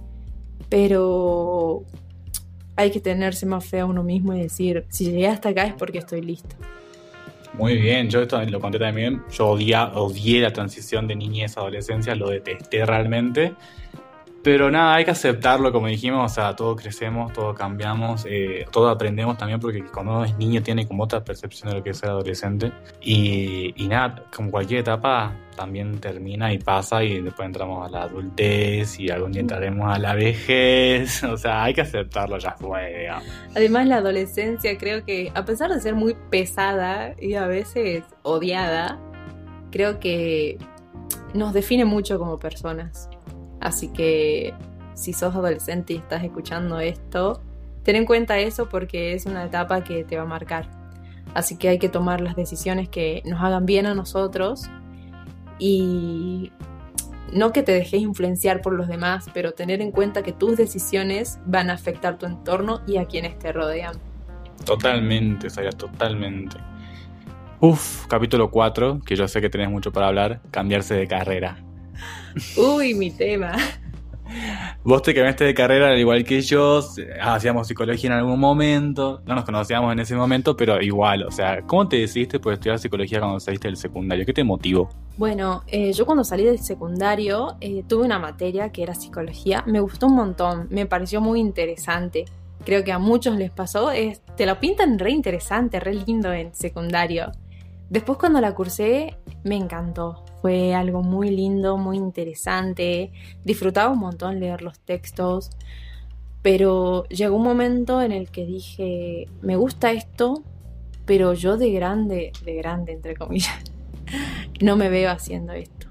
pero 0.70 1.84
hay 2.75 2.92
que 2.92 3.00
tenerse 3.00 3.46
más 3.46 3.66
fe 3.66 3.82
a 3.82 3.86
uno 3.86 4.03
mismo 4.03 4.33
y 4.33 4.42
decir, 4.42 4.86
si 4.90 5.05
llegué 5.05 5.27
hasta 5.27 5.50
acá 5.50 5.66
es 5.66 5.74
porque 5.74 6.00
estoy 6.00 6.22
listo. 6.22 6.55
Muy 7.59 7.75
bien, 7.75 8.09
yo 8.09 8.22
esto 8.22 8.41
lo 8.41 8.61
conté 8.61 8.79
también, 8.79 9.22
yo 9.29 9.48
odié 9.50 10.39
la 10.39 10.53
transición 10.53 11.09
de 11.09 11.15
niñez 11.17 11.57
a 11.57 11.59
adolescencia, 11.59 12.15
lo 12.15 12.29
detesté 12.29 12.85
realmente. 12.85 13.53
Pero 14.42 14.72
nada, 14.72 14.96
hay 14.96 15.06
que 15.06 15.12
aceptarlo, 15.12 15.72
como 15.72 15.88
dijimos, 15.88 16.32
o 16.32 16.34
sea, 16.34 16.56
todos 16.56 16.82
crecemos, 16.82 17.34
todos 17.34 17.58
cambiamos, 17.58 18.25
eh, 18.25 18.66
todos 18.72 18.94
aprendemos 18.94 19.38
también, 19.38 19.60
porque 19.60 19.84
cuando 19.84 20.14
uno 20.14 20.25
es 20.25 20.38
niño 20.38 20.64
tiene 20.64 20.88
como 20.88 21.04
otra 21.04 21.24
percepción 21.24 21.70
de 21.70 21.78
lo 21.78 21.84
que 21.84 21.90
es 21.90 21.98
ser 21.98 22.10
adolescente. 22.10 22.72
Y, 23.02 23.74
y 23.75 23.88
nada, 23.88 24.24
como 24.34 24.50
cualquier 24.50 24.80
etapa, 24.80 25.36
también 25.58 26.00
termina 26.00 26.54
y 26.54 26.58
pasa, 26.58 27.04
y 27.04 27.22
después 27.22 27.48
entramos 27.48 27.86
a 27.86 27.92
la 27.92 28.04
adultez, 28.04 28.98
y 28.98 29.10
algún 29.10 29.34
día 29.34 29.42
entraremos 29.42 29.94
a 29.94 30.00
la 30.00 30.16
vejez, 30.16 31.22
o 31.25 31.36
sea, 31.36 31.64
hay 31.64 31.74
que 31.74 31.82
aceptarlo, 31.82 32.38
ya 32.38 32.56
fue, 32.58 33.00
digamos. 33.00 33.28
Además, 33.56 33.88
la 33.88 33.98
adolescencia 33.98 34.78
creo 34.78 35.04
que, 35.04 35.34
a 35.36 35.44
pesar 35.44 35.70
de 35.70 35.82
ser 35.82 35.96
muy 35.96 36.16
pesada 36.30 37.14
y 37.20 37.34
a 37.34 37.46
veces 37.46 38.06
odiada, 38.24 39.00
creo 39.70 40.00
que 40.00 40.58
nos 41.34 41.54
define 41.54 41.84
mucho 41.84 42.18
como 42.18 42.40
personas. 42.40 43.10
Así 43.59 43.89
que 43.89 44.53
si 44.93 45.13
sos 45.13 45.35
adolescente 45.35 45.93
y 45.93 45.98
estás 45.98 46.24
escuchando 46.24 46.79
esto, 46.79 47.41
ten 47.83 47.95
en 47.95 48.05
cuenta 48.05 48.39
eso 48.39 48.69
porque 48.69 49.13
es 49.13 49.25
una 49.25 49.45
etapa 49.45 49.83
que 49.83 50.03
te 50.03 50.17
va 50.17 50.24
a 50.24 50.25
marcar. 50.25 50.69
Así 51.33 51.57
que 51.57 51.69
hay 51.69 51.79
que 51.79 51.89
tomar 51.89 52.22
las 52.22 52.35
decisiones 52.35 52.89
que 52.89 53.22
nos 53.25 53.41
hagan 53.41 53.65
bien 53.65 53.85
a 53.85 53.93
nosotros 53.93 54.69
y 55.59 56.51
no 57.33 57.51
que 57.51 57.63
te 57.63 57.72
dejes 57.72 58.01
influenciar 58.01 58.61
por 58.61 58.74
los 58.74 58.87
demás, 58.87 59.29
pero 59.33 59.51
tener 59.51 59.81
en 59.81 59.91
cuenta 59.91 60.24
que 60.24 60.33
tus 60.33 60.57
decisiones 60.57 61.39
van 61.45 61.69
a 61.69 61.74
afectar 61.74 62.17
tu 62.17 62.25
entorno 62.25 62.81
y 62.87 62.98
a 62.98 63.05
quienes 63.05 63.37
te 63.37 63.51
rodean. 63.51 63.95
Totalmente, 64.65 65.50
Sara, 65.50 65.72
totalmente. 65.72 66.57
Uf, 67.59 68.07
capítulo 68.07 68.50
4, 68.50 69.01
que 69.05 69.15
yo 69.15 69.27
sé 69.27 69.41
que 69.41 69.50
tenés 69.50 69.69
mucho 69.69 69.91
para 69.91 70.07
hablar, 70.07 70.41
cambiarse 70.51 70.95
de 70.95 71.07
carrera. 71.07 71.63
Uy, 72.57 72.94
mi 72.94 73.12
tema. 73.12 73.55
Vos 74.83 75.01
te 75.01 75.14
cambiaste 75.14 75.44
de 75.44 75.53
carrera 75.53 75.90
al 75.90 75.98
igual 75.98 76.24
que 76.24 76.42
yo, 76.42 76.81
hacíamos 77.22 77.68
psicología 77.68 78.12
en 78.12 78.18
algún 78.18 78.40
momento, 78.40 79.22
no 79.25 79.35
nos 79.35 79.44
conocíamos 79.44 79.92
en 79.92 80.00
ese 80.00 80.16
momento, 80.16 80.55
pero 80.55 80.81
igual, 80.81 81.24
o 81.24 81.31
sea, 81.31 81.62
¿cómo 81.64 81.88
te 81.88 81.98
decidiste 81.98 82.40
por 82.40 82.53
estudiar 82.53 82.79
psicología 82.79 83.20
cuando 83.20 83.40
saliste 83.40 83.68
del 83.68 83.77
secundario? 83.77 84.25
¿Qué 84.25 84.33
te 84.33 84.44
motivó? 84.44 84.90
Bueno, 85.18 85.64
eh, 85.68 85.92
yo 85.94 86.05
cuando 86.05 86.24
salí 86.24 86.44
del 86.44 86.59
secundario 86.59 87.57
eh, 87.59 87.83
tuve 87.88 88.05
una 88.05 88.20
materia 88.20 88.72
que 88.72 88.83
era 88.83 88.94
psicología, 88.94 89.64
me 89.66 89.79
gustó 89.79 90.07
un 90.07 90.16
montón, 90.16 90.68
me 90.70 90.85
pareció 90.85 91.22
muy 91.22 91.40
interesante. 91.40 92.25
Creo 92.64 92.83
que 92.83 92.92
a 92.92 93.00
muchos 93.00 93.35
les 93.35 93.51
pasó, 93.51 93.92
es, 93.92 94.22
te 94.35 94.46
lo 94.46 94.59
pintan 94.59 95.00
re 95.00 95.12
interesante, 95.12 95.79
re 95.79 95.96
lindo 95.96 96.31
en 96.31 96.53
secundario. 96.53 97.31
Después 97.90 98.20
cuando 98.20 98.40
la 98.40 98.54
cursé 98.54 99.18
me 99.44 99.56
encantó, 99.56 100.24
fue 100.42 100.75
algo 100.75 101.02
muy 101.02 101.32
lindo, 101.32 101.78
muy 101.78 101.98
interesante, 101.98 103.12
disfrutaba 103.44 103.92
un 103.92 104.00
montón 104.00 104.40
leer 104.40 104.62
los 104.62 104.80
textos, 104.80 105.50
pero 106.44 107.06
llegó 107.06 107.36
un 107.36 107.44
momento 107.44 108.02
en 108.02 108.12
el 108.12 108.30
que 108.30 108.46
dije, 108.46 109.28
me 109.42 109.56
gusta 109.56 109.92
esto, 109.92 110.44
pero 111.06 111.34
yo 111.34 111.58
de 111.58 111.72
grande, 111.72 112.32
de 112.46 112.56
grande 112.56 112.94
entre 112.94 113.16
comillas, 113.16 113.60
no 114.62 114.75
me 114.75 114.90
veo 114.90 115.10
haciendo 115.10 115.54
esto. 115.54 115.88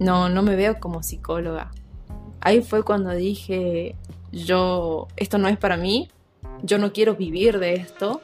No, 0.00 0.28
no 0.28 0.42
me 0.42 0.56
veo 0.56 0.80
como 0.80 1.02
psicóloga. 1.02 1.70
Ahí 2.40 2.62
fue 2.62 2.82
cuando 2.82 3.10
dije, 3.10 3.94
yo, 4.32 5.06
esto 5.16 5.38
no 5.38 5.48
es 5.48 5.56
para 5.56 5.76
mí, 5.76 6.08
yo 6.62 6.78
no 6.78 6.92
quiero 6.92 7.14
vivir 7.14 7.60
de 7.60 7.74
esto, 7.74 8.20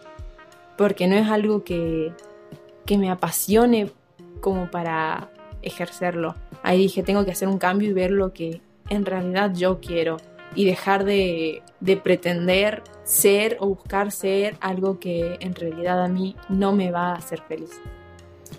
porque 0.76 1.06
no 1.06 1.14
es 1.14 1.28
algo 1.28 1.64
que, 1.64 2.12
que 2.86 2.98
me 2.98 3.10
apasione 3.10 3.90
como 4.40 4.70
para 4.70 5.30
ejercerlo. 5.62 6.34
Ahí 6.62 6.78
dije, 6.78 7.02
tengo 7.02 7.24
que 7.24 7.30
hacer 7.30 7.48
un 7.48 7.58
cambio 7.58 7.90
y 7.90 7.92
ver 7.92 8.10
lo 8.10 8.32
que 8.32 8.60
en 8.88 9.06
realidad 9.06 9.52
yo 9.54 9.80
quiero 9.80 10.18
y 10.54 10.64
dejar 10.64 11.04
de, 11.04 11.62
de, 11.80 11.96
pretender 11.96 12.82
ser 13.02 13.56
o 13.60 13.68
buscar 13.68 14.12
ser 14.12 14.56
algo 14.60 15.00
que 15.00 15.36
en 15.40 15.54
realidad 15.54 16.04
a 16.04 16.08
mí 16.08 16.36
no 16.48 16.72
me 16.72 16.90
va 16.90 17.12
a 17.12 17.14
hacer 17.16 17.40
feliz. 17.48 17.70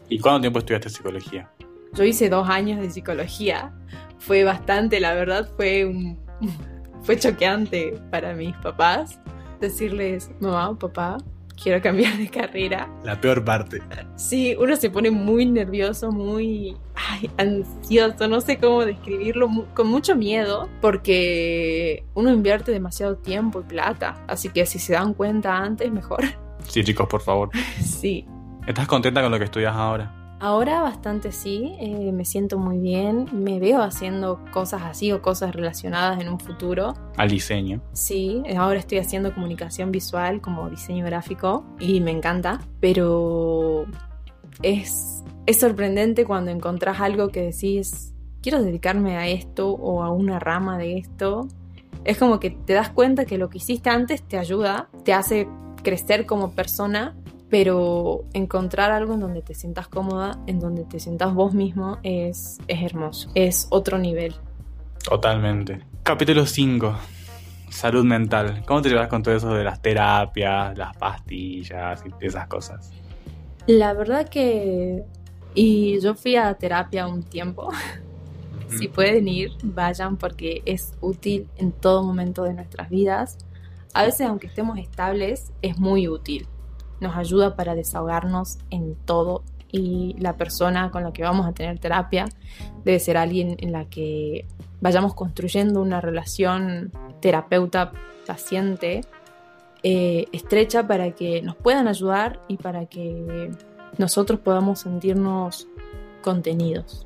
¿Y 0.09 0.19
cuánto 0.19 0.41
tiempo 0.41 0.59
estudiaste 0.59 0.89
psicología? 0.89 1.49
Yo 1.93 2.03
hice 2.03 2.29
dos 2.29 2.49
años 2.49 2.81
de 2.81 2.89
psicología. 2.89 3.73
Fue 4.17 4.43
bastante, 4.43 4.99
la 4.99 5.13
verdad, 5.13 5.49
fue 5.55 5.85
un, 5.85 6.17
fue 7.03 7.17
choqueante 7.17 7.99
para 8.11 8.33
mis 8.33 8.55
papás 8.57 9.19
decirles, 9.61 10.31
mamá 10.39 10.69
o 10.69 10.77
papá, 10.77 11.17
quiero 11.62 11.82
cambiar 11.82 12.18
de 12.18 12.28
carrera. 12.30 12.89
La 13.04 13.20
peor 13.20 13.44
parte. 13.44 13.82
Sí, 14.15 14.56
uno 14.60 14.76
se 14.76 14.89
pone 14.89 15.12
muy 15.12 15.46
nervioso, 15.46 16.12
muy 16.12 16.78
ansioso, 17.38 18.28
no 18.28 18.41
sé 18.41 18.58
cómo 18.58 18.86
describirlo, 18.86 19.50
con 19.74 19.88
mucho 19.88 20.15
miedo, 20.15 20.70
porque 20.82 22.04
uno 22.13 22.32
invierte 22.32 22.72
demasiado 22.72 23.18
tiempo 23.18 23.62
y 23.62 23.63
plata, 23.63 24.24
así 24.28 24.50
que 24.50 24.65
si 24.65 24.80
se 24.80 24.94
dan 24.94 25.13
cuenta 25.13 25.58
antes, 25.58 25.91
mejor. 25.91 26.24
Sí, 26.68 26.84
chicos, 26.84 27.08
por 27.08 27.22
favor. 27.22 27.50
Sí. 27.82 28.28
¿Estás 28.68 28.88
contenta 28.88 29.22
con 29.22 29.32
lo 29.32 29.38
que 29.38 29.46
estudias 29.46 29.76
ahora? 29.76 30.24
Ahora 30.45 30.84
bastante 30.84 31.31
sí, 31.31 31.75
eh, 31.79 32.12
me 32.12 32.23
siento 32.23 32.60
muy 32.60 32.77
bien, 32.77 33.25
me 33.34 33.60
veo 33.60 33.81
haciendo 33.81 34.45
cosas 34.53 34.84
así 34.84 35.12
o 35.12 35.19
cosas 35.19 35.55
relacionadas 35.55 36.21
en 36.21 36.29
un 36.29 36.39
futuro. 36.39 36.93
Al 37.17 37.29
diseño. 37.29 37.81
Sí, 37.93 38.43
ahora 38.55 38.77
estoy 38.77 38.99
haciendo 38.99 39.34
comunicación 39.34 39.91
visual 39.91 40.41
como 40.41 40.69
diseño 40.69 41.03
gráfico 41.03 41.65
y 41.79 41.99
me 41.99 42.12
encanta, 42.12 42.62
pero 42.79 43.88
es, 44.62 45.23
es 45.47 45.60
sorprendente 45.60 46.25
cuando 46.25 46.51
encontrás 46.51 47.01
algo 47.01 47.29
que 47.29 47.41
decís, 47.41 48.13
quiero 48.39 48.62
dedicarme 48.62 49.17
a 49.17 49.27
esto 49.27 49.71
o 49.71 50.03
a 50.03 50.12
una 50.12 50.38
rama 50.38 50.77
de 50.77 50.99
esto. 50.99 51.47
Es 52.03 52.19
como 52.19 52.39
que 52.39 52.51
te 52.51 52.73
das 52.73 52.91
cuenta 52.91 53.25
que 53.25 53.39
lo 53.39 53.49
que 53.49 53.58
hiciste 53.58 53.89
antes 53.89 54.21
te 54.21 54.38
ayuda, 54.38 54.89
te 55.03 55.12
hace 55.12 55.47
crecer 55.81 56.27
como 56.27 56.51
persona, 56.51 57.15
pero 57.49 58.25
encontrar 58.34 58.91
algo 58.91 59.13
en 59.13 59.19
donde 59.19 59.41
te 59.41 59.53
sientas 59.53 59.88
cómoda, 59.88 60.39
en 60.47 60.60
donde 60.60 60.84
te 60.84 60.99
sientas 60.99 61.34
vos 61.34 61.53
mismo, 61.53 61.99
es, 62.03 62.60
es 62.67 62.81
hermoso, 62.84 63.29
es 63.36 63.67
otro 63.69 63.97
nivel. 63.97 64.36
Totalmente. 65.03 65.79
Capítulo 66.03 66.45
5. 66.45 66.95
Salud 67.69 68.03
mental. 68.03 68.63
¿Cómo 68.65 68.81
te 68.81 68.89
llevas 68.89 69.08
con 69.08 69.21
todo 69.21 69.36
eso 69.36 69.53
de 69.53 69.63
las 69.63 69.81
terapias, 69.81 70.77
las 70.77 70.95
pastillas 70.97 72.03
y 72.05 72.25
esas 72.25 72.47
cosas? 72.47 72.91
La 73.67 73.93
verdad 73.93 74.27
que... 74.29 75.03
Y 75.53 75.99
yo 76.01 76.15
fui 76.15 76.36
a 76.36 76.53
terapia 76.55 77.08
un 77.08 77.23
tiempo. 77.23 77.69
si 78.69 78.88
pueden 78.88 79.27
ir, 79.27 79.51
vayan 79.63 80.17
porque 80.17 80.62
es 80.65 80.93
útil 81.01 81.47
en 81.58 81.71
todo 81.71 82.03
momento 82.03 82.43
de 82.43 82.53
nuestras 82.53 82.89
vidas. 82.89 83.38
A 83.93 84.03
veces, 84.03 84.27
aunque 84.27 84.47
estemos 84.47 84.77
estables, 84.77 85.51
es 85.62 85.77
muy 85.77 86.08
útil. 86.08 86.47
Nos 86.99 87.15
ayuda 87.15 87.55
para 87.55 87.75
desahogarnos 87.75 88.58
en 88.69 88.95
todo 89.05 89.43
y 89.71 90.15
la 90.19 90.38
persona 90.38 90.89
con 90.91 91.03
la 91.03 91.12
que 91.12 91.23
vamos 91.23 91.45
a 91.45 91.51
tener 91.51 91.79
terapia 91.79 92.25
debe 92.84 92.99
ser 92.99 93.17
alguien 93.17 93.58
en 93.60 93.71
la 93.71 93.86
que 93.86 94.45
vayamos 94.79 95.13
construyendo 95.13 95.81
una 95.81 95.99
relación 95.99 96.91
terapeuta-paciente 97.19 99.01
eh, 99.84 100.25
estrecha 100.31 100.88
para 100.88 101.12
que 101.12 101.41
nos 101.41 101.55
puedan 101.55 101.88
ayudar 101.88 102.39
y 102.47 102.58
para 102.58 102.86
que 102.86 103.51
nosotros 103.97 104.39
podamos 104.39 104.79
sentirnos 104.79 105.67
contenidos. 106.21 107.05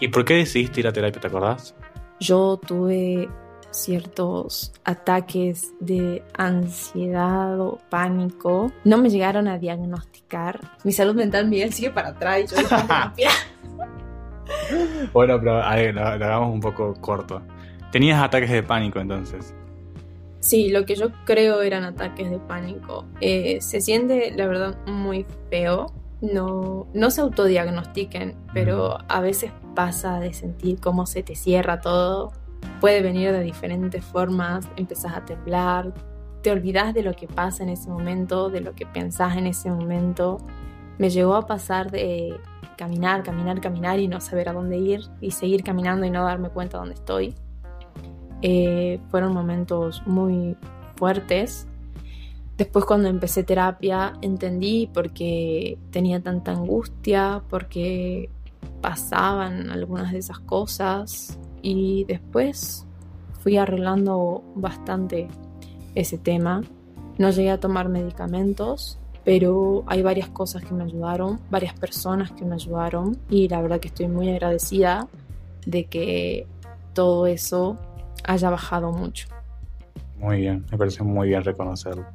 ¿Y 0.00 0.08
por 0.08 0.24
qué 0.24 0.34
decidiste 0.34 0.80
ir 0.80 0.88
a 0.88 0.92
terapia, 0.92 1.20
te 1.20 1.26
acordás? 1.28 1.74
Yo 2.20 2.58
tuve 2.58 3.28
ciertos 3.70 4.72
ataques 4.84 5.72
de 5.80 6.22
ansiedad 6.36 7.60
o 7.60 7.78
pánico. 7.90 8.72
No 8.84 8.98
me 8.98 9.10
llegaron 9.10 9.48
a 9.48 9.58
diagnosticar. 9.58 10.60
Mi 10.84 10.92
salud 10.92 11.14
mental 11.14 11.48
Miguel 11.48 11.72
sigue 11.72 11.90
para 11.90 12.08
atrás 12.08 12.40
y 12.40 12.46
yo 12.46 12.56
bueno, 15.12 15.38
pero 15.38 15.62
a 15.62 15.74
ver, 15.74 15.94
lo, 15.94 16.00
lo 16.00 16.24
hagamos 16.24 16.52
un 16.52 16.60
poco 16.60 16.94
corto. 17.00 17.42
¿Tenías 17.92 18.22
ataques 18.22 18.50
de 18.50 18.62
pánico 18.62 18.98
entonces? 18.98 19.54
Sí, 20.40 20.70
lo 20.70 20.84
que 20.84 20.94
yo 20.94 21.08
creo 21.24 21.62
eran 21.62 21.84
ataques 21.84 22.30
de 22.30 22.38
pánico. 22.38 23.06
Eh, 23.20 23.60
se 23.60 23.80
siente, 23.80 24.32
la 24.36 24.46
verdad, 24.46 24.76
muy 24.86 25.26
feo. 25.50 25.92
No, 26.20 26.86
no 26.94 27.10
se 27.10 27.20
autodiagnostiquen, 27.20 28.36
pero 28.52 28.98
a 29.08 29.20
veces 29.20 29.52
pasa 29.74 30.20
de 30.20 30.32
sentir 30.32 30.80
cómo 30.80 31.06
se 31.06 31.22
te 31.22 31.34
cierra 31.34 31.80
todo. 31.80 32.32
Puede 32.80 33.02
venir 33.02 33.32
de 33.32 33.42
diferentes 33.42 34.04
formas, 34.04 34.68
empezás 34.76 35.14
a 35.14 35.24
temblar, 35.24 35.92
te 36.42 36.50
olvidas 36.52 36.94
de 36.94 37.02
lo 37.02 37.12
que 37.14 37.26
pasa 37.26 37.62
en 37.62 37.70
ese 37.70 37.90
momento, 37.90 38.50
de 38.50 38.60
lo 38.60 38.74
que 38.74 38.86
pensás 38.86 39.36
en 39.36 39.46
ese 39.46 39.70
momento. 39.70 40.38
Me 40.98 41.10
llegó 41.10 41.34
a 41.34 41.46
pasar 41.46 41.90
de 41.90 42.38
caminar, 42.76 43.24
caminar, 43.24 43.60
caminar 43.60 43.98
y 43.98 44.06
no 44.06 44.20
saber 44.20 44.48
a 44.48 44.52
dónde 44.52 44.78
ir 44.78 45.00
y 45.20 45.32
seguir 45.32 45.64
caminando 45.64 46.06
y 46.06 46.10
no 46.10 46.24
darme 46.24 46.50
cuenta 46.50 46.78
dónde 46.78 46.94
estoy. 46.94 47.34
Eh, 48.42 49.00
fueron 49.10 49.34
momentos 49.34 50.02
muy 50.06 50.56
fuertes. 50.94 51.66
Después 52.56 52.84
cuando 52.84 53.08
empecé 53.08 53.42
terapia 53.42 54.14
entendí 54.22 54.88
por 54.92 55.12
qué 55.12 55.78
tenía 55.90 56.20
tanta 56.20 56.52
angustia, 56.52 57.42
por 57.48 57.66
qué 57.66 58.30
pasaban 58.80 59.70
algunas 59.70 60.12
de 60.12 60.18
esas 60.18 60.38
cosas 60.40 61.38
y 61.62 62.04
después 62.04 62.86
fui 63.40 63.56
arreglando 63.56 64.42
bastante 64.54 65.28
ese 65.94 66.18
tema. 66.18 66.62
No 67.18 67.30
llegué 67.30 67.50
a 67.50 67.58
tomar 67.58 67.88
medicamentos, 67.88 68.98
pero 69.24 69.84
hay 69.86 70.02
varias 70.02 70.28
cosas 70.28 70.64
que 70.64 70.72
me 70.72 70.84
ayudaron, 70.84 71.40
varias 71.50 71.78
personas 71.78 72.32
que 72.32 72.44
me 72.44 72.54
ayudaron 72.54 73.18
y 73.28 73.48
la 73.48 73.60
verdad 73.60 73.80
que 73.80 73.88
estoy 73.88 74.08
muy 74.08 74.30
agradecida 74.30 75.08
de 75.66 75.84
que 75.84 76.46
todo 76.94 77.26
eso 77.26 77.78
haya 78.24 78.50
bajado 78.50 78.92
mucho. 78.92 79.28
Muy 80.18 80.40
bien, 80.40 80.64
me 80.70 80.78
parece 80.78 81.02
muy 81.02 81.28
bien 81.28 81.44
reconocerlo. 81.44 82.06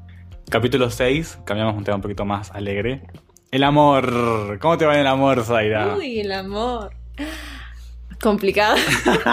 Capítulo 0.49 0.89
6, 0.89 1.39
cambiamos 1.45 1.75
un 1.75 1.83
tema 1.83 1.95
un 1.95 2.01
poquito 2.01 2.25
más 2.25 2.51
alegre. 2.51 3.03
El 3.51 3.63
amor. 3.63 4.57
¿Cómo 4.59 4.77
te 4.77 4.85
va 4.85 4.95
en 4.95 5.01
el 5.01 5.07
amor, 5.07 5.43
Zaira? 5.43 5.95
Uy, 5.95 6.19
el 6.19 6.31
amor. 6.31 6.91
Complicado. 8.23 8.77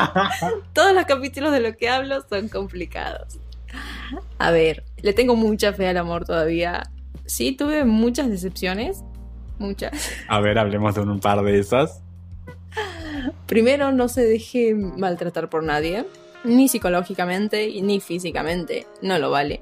Todos 0.75 0.93
los 0.93 1.05
capítulos 1.05 1.53
de 1.53 1.61
lo 1.61 1.77
que 1.77 1.89
hablo 1.89 2.23
son 2.29 2.49
complicados. 2.49 3.39
A 4.39 4.51
ver, 4.51 4.85
le 5.01 5.13
tengo 5.13 5.37
mucha 5.37 5.73
fe 5.73 5.89
al 5.89 5.97
amor 5.97 6.25
todavía. 6.25 6.83
Sí, 7.25 7.53
tuve 7.53 7.85
muchas 7.85 8.29
decepciones. 8.29 9.05
Muchas. 9.59 9.93
A 10.27 10.41
ver, 10.41 10.59
hablemos 10.59 10.97
de 10.97 11.03
un 11.03 11.21
par 11.21 11.41
de 11.43 11.61
esas. 11.61 12.03
Primero, 13.47 13.93
no 13.93 14.09
se 14.09 14.25
deje 14.25 14.75
maltratar 14.75 15.49
por 15.49 15.63
nadie 15.63 16.05
ni 16.45 16.69
psicológicamente 16.69 17.71
ni 17.83 18.01
físicamente, 18.01 18.87
no 19.03 19.19
lo 19.19 19.31
vale. 19.31 19.61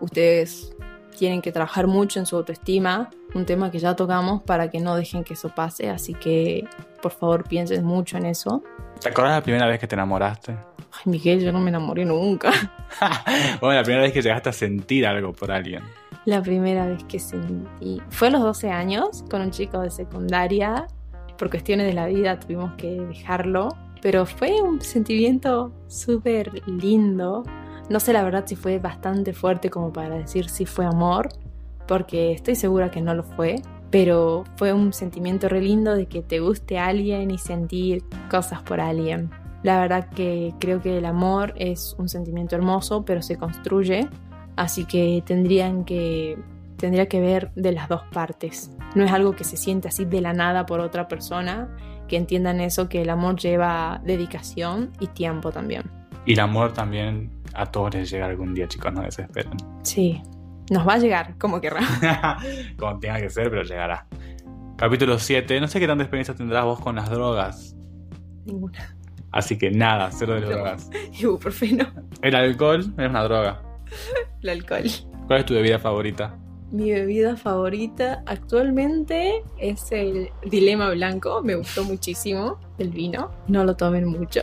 Ustedes 0.00 0.74
tienen 1.16 1.42
que 1.42 1.52
trabajar 1.52 1.86
mucho 1.86 2.18
en 2.18 2.26
su 2.26 2.36
autoestima, 2.36 3.10
un 3.34 3.46
tema 3.46 3.70
que 3.70 3.78
ya 3.78 3.96
tocamos 3.96 4.42
para 4.42 4.70
que 4.70 4.80
no 4.80 4.96
dejen 4.96 5.24
que 5.24 5.34
eso 5.34 5.48
pase, 5.54 5.88
así 5.88 6.14
que 6.14 6.66
por 7.04 7.12
favor 7.12 7.44
piensen 7.44 7.84
mucho 7.84 8.16
en 8.16 8.24
eso. 8.24 8.62
¿Te 8.98 9.10
acuerdas 9.10 9.34
la 9.36 9.42
primera 9.42 9.66
vez 9.66 9.78
que 9.78 9.86
te 9.86 9.94
enamoraste? 9.94 10.52
Ay, 10.52 11.02
Miguel, 11.04 11.40
yo 11.40 11.52
no 11.52 11.60
me 11.60 11.68
enamoré 11.68 12.06
nunca. 12.06 12.50
bueno, 13.60 13.76
la 13.76 13.82
primera 13.82 14.04
vez 14.04 14.12
que 14.14 14.22
llegaste 14.22 14.48
a 14.48 14.52
sentir 14.54 15.06
algo 15.06 15.34
por 15.34 15.52
alguien. 15.52 15.82
La 16.24 16.40
primera 16.40 16.86
vez 16.86 17.04
que 17.04 17.18
sentí. 17.18 18.00
Fue 18.08 18.28
a 18.28 18.30
los 18.30 18.40
12 18.40 18.70
años 18.70 19.22
con 19.28 19.42
un 19.42 19.50
chico 19.50 19.80
de 19.80 19.90
secundaria. 19.90 20.86
Por 21.36 21.50
cuestiones 21.50 21.86
de 21.86 21.92
la 21.92 22.06
vida 22.06 22.40
tuvimos 22.40 22.72
que 22.78 22.92
dejarlo 22.92 23.68
pero 24.04 24.26
fue 24.26 24.60
un 24.60 24.82
sentimiento 24.82 25.72
súper 25.86 26.60
lindo. 26.68 27.42
No 27.88 27.98
sé 28.00 28.12
la 28.12 28.22
verdad 28.22 28.44
si 28.46 28.54
fue 28.54 28.78
bastante 28.78 29.32
fuerte 29.32 29.70
como 29.70 29.94
para 29.94 30.16
decir 30.16 30.50
si 30.50 30.66
fue 30.66 30.84
amor, 30.84 31.30
porque 31.88 32.32
estoy 32.32 32.54
segura 32.54 32.90
que 32.90 33.00
no 33.00 33.14
lo 33.14 33.22
fue, 33.22 33.62
pero 33.94 34.42
fue 34.56 34.72
un 34.72 34.92
sentimiento 34.92 35.48
re 35.48 35.60
lindo 35.60 35.94
de 35.94 36.06
que 36.06 36.20
te 36.20 36.40
guste 36.40 36.80
alguien 36.80 37.30
y 37.30 37.38
sentir 37.38 38.02
cosas 38.28 38.60
por 38.60 38.80
alguien. 38.80 39.30
La 39.62 39.78
verdad 39.78 40.08
que 40.08 40.52
creo 40.58 40.82
que 40.82 40.98
el 40.98 41.04
amor 41.04 41.54
es 41.56 41.94
un 41.96 42.08
sentimiento 42.08 42.56
hermoso, 42.56 43.04
pero 43.04 43.22
se 43.22 43.36
construye, 43.36 44.08
así 44.56 44.84
que 44.84 45.22
tendrían 45.24 45.84
que 45.84 46.36
tendría 46.76 47.06
que 47.06 47.20
ver 47.20 47.52
de 47.54 47.70
las 47.70 47.88
dos 47.88 48.02
partes. 48.12 48.72
No 48.96 49.04
es 49.04 49.12
algo 49.12 49.30
que 49.36 49.44
se 49.44 49.56
siente 49.56 49.86
así 49.86 50.04
de 50.04 50.20
la 50.20 50.32
nada 50.32 50.66
por 50.66 50.80
otra 50.80 51.06
persona, 51.06 51.68
que 52.08 52.16
entiendan 52.16 52.60
eso, 52.60 52.88
que 52.88 53.02
el 53.02 53.10
amor 53.10 53.36
lleva 53.36 54.02
dedicación 54.04 54.90
y 54.98 55.06
tiempo 55.06 55.52
también. 55.52 55.84
Y 56.26 56.32
el 56.32 56.40
amor 56.40 56.72
también 56.72 57.30
a 57.54 57.66
todos 57.66 57.94
les 57.94 58.10
llega 58.10 58.26
algún 58.26 58.54
día, 58.54 58.66
chicos, 58.66 58.92
no 58.92 59.02
desesperen. 59.02 59.52
Sí, 59.82 60.20
nos 60.70 60.86
va 60.86 60.94
a 60.94 60.98
llegar, 60.98 61.36
como 61.38 61.60
querrá. 61.60 61.80
como 62.78 62.98
tenga 62.98 63.20
que 63.20 63.30
ser, 63.30 63.50
pero 63.50 63.62
llegará. 63.62 64.06
Capítulo 64.76 65.18
7. 65.18 65.60
No 65.60 65.68
sé 65.68 65.78
qué 65.78 65.86
tanta 65.86 66.04
experiencia 66.04 66.34
tendrás 66.34 66.64
vos 66.64 66.80
con 66.80 66.96
las 66.96 67.10
drogas. 67.10 67.76
Ninguna. 68.44 68.96
Así 69.30 69.58
que 69.58 69.70
nada, 69.70 70.10
cero 70.12 70.34
de 70.34 70.40
drogas. 70.46 70.90
Ibuprofeno. 71.18 71.86
El 72.22 72.34
alcohol 72.34 72.80
es 72.80 73.08
una 73.08 73.24
droga. 73.24 73.62
El 74.42 74.48
alcohol. 74.48 74.84
¿Cuál 75.26 75.40
es 75.40 75.46
tu 75.46 75.54
bebida 75.54 75.78
favorita? 75.78 76.38
Mi 76.70 76.92
bebida 76.92 77.36
favorita 77.36 78.22
actualmente 78.26 79.42
es 79.58 79.92
el 79.92 80.30
Dilema 80.44 80.90
Blanco. 80.90 81.42
Me 81.42 81.54
gustó 81.54 81.84
muchísimo 81.84 82.58
el 82.78 82.90
vino. 82.90 83.30
No 83.46 83.64
lo 83.64 83.76
tomen 83.76 84.06
mucho. 84.06 84.40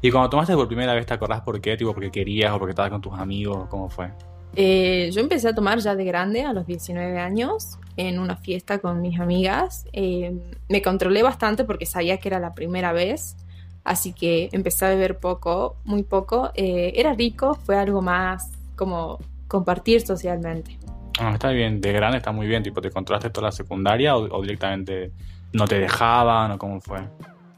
¿Y 0.00 0.10
cuando 0.10 0.30
tomaste 0.30 0.54
por 0.54 0.68
primera 0.68 0.94
vez 0.94 1.06
te 1.06 1.14
acordás 1.14 1.40
por 1.40 1.60
qué? 1.60 1.76
¿Tipo 1.76 1.92
porque 1.92 2.10
querías 2.10 2.52
o 2.52 2.58
porque 2.58 2.70
estabas 2.70 2.90
con 2.90 3.00
tus 3.00 3.14
amigos? 3.14 3.68
¿Cómo 3.68 3.88
fue? 3.88 4.12
Eh, 4.54 5.10
yo 5.12 5.20
empecé 5.20 5.48
a 5.48 5.54
tomar 5.54 5.78
ya 5.78 5.94
de 5.94 6.04
grande, 6.04 6.42
a 6.42 6.52
los 6.52 6.66
19 6.66 7.18
años, 7.18 7.78
en 7.96 8.18
una 8.18 8.36
fiesta 8.36 8.78
con 8.78 9.00
mis 9.00 9.18
amigas. 9.18 9.86
Eh, 9.92 10.36
me 10.68 10.82
controlé 10.82 11.22
bastante 11.22 11.64
porque 11.64 11.86
sabía 11.86 12.18
que 12.18 12.28
era 12.28 12.38
la 12.38 12.54
primera 12.54 12.92
vez. 12.92 13.36
Así 13.84 14.12
que 14.12 14.48
empecé 14.52 14.86
a 14.86 14.88
beber 14.90 15.18
poco, 15.18 15.76
muy 15.84 16.02
poco. 16.02 16.52
Eh, 16.54 16.92
era 16.96 17.14
rico, 17.14 17.54
fue 17.54 17.76
algo 17.76 18.00
más 18.00 18.50
como 18.76 19.18
compartir 19.48 20.00
socialmente. 20.02 20.78
Ah, 21.18 21.32
está 21.34 21.50
bien, 21.50 21.80
de 21.80 21.92
grande 21.92 22.18
está 22.18 22.32
muy 22.32 22.46
bien, 22.46 22.62
tipo, 22.62 22.80
¿te 22.80 22.90
controlaste 22.90 23.30
toda 23.30 23.48
la 23.48 23.52
secundaria 23.52 24.16
o, 24.16 24.40
directamente 24.40 25.12
no 25.52 25.66
te 25.66 25.78
dejaban 25.78 26.52
o 26.52 26.58
cómo 26.58 26.80
fue? 26.80 27.00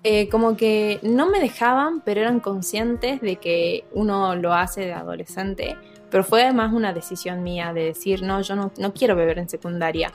Eh, 0.03 0.29
como 0.29 0.57
que 0.57 0.99
no 1.03 1.31
me 1.31 1.39
dejaban, 1.39 2.03
pero 2.05 2.21
eran 2.21 2.41
conscientes 2.41 3.21
de 3.21 3.37
que 3.37 3.85
uno 3.93 4.35
lo 4.35 4.53
hace 4.53 4.83
de 4.83 4.93
adolescente. 4.93 5.77
Pero 6.15 6.23
fue 6.23 6.45
además 6.45 6.73
una 6.73 6.93
decisión 6.93 7.43
mía 7.43 7.73
de 7.73 7.87
decir, 7.87 8.23
no, 8.23 8.41
yo 8.41 8.55
no, 8.55 8.71
no 8.79 8.95
quiero 8.95 9.17
beber 9.17 9.41
en 9.41 9.49
secundaria. 9.49 10.13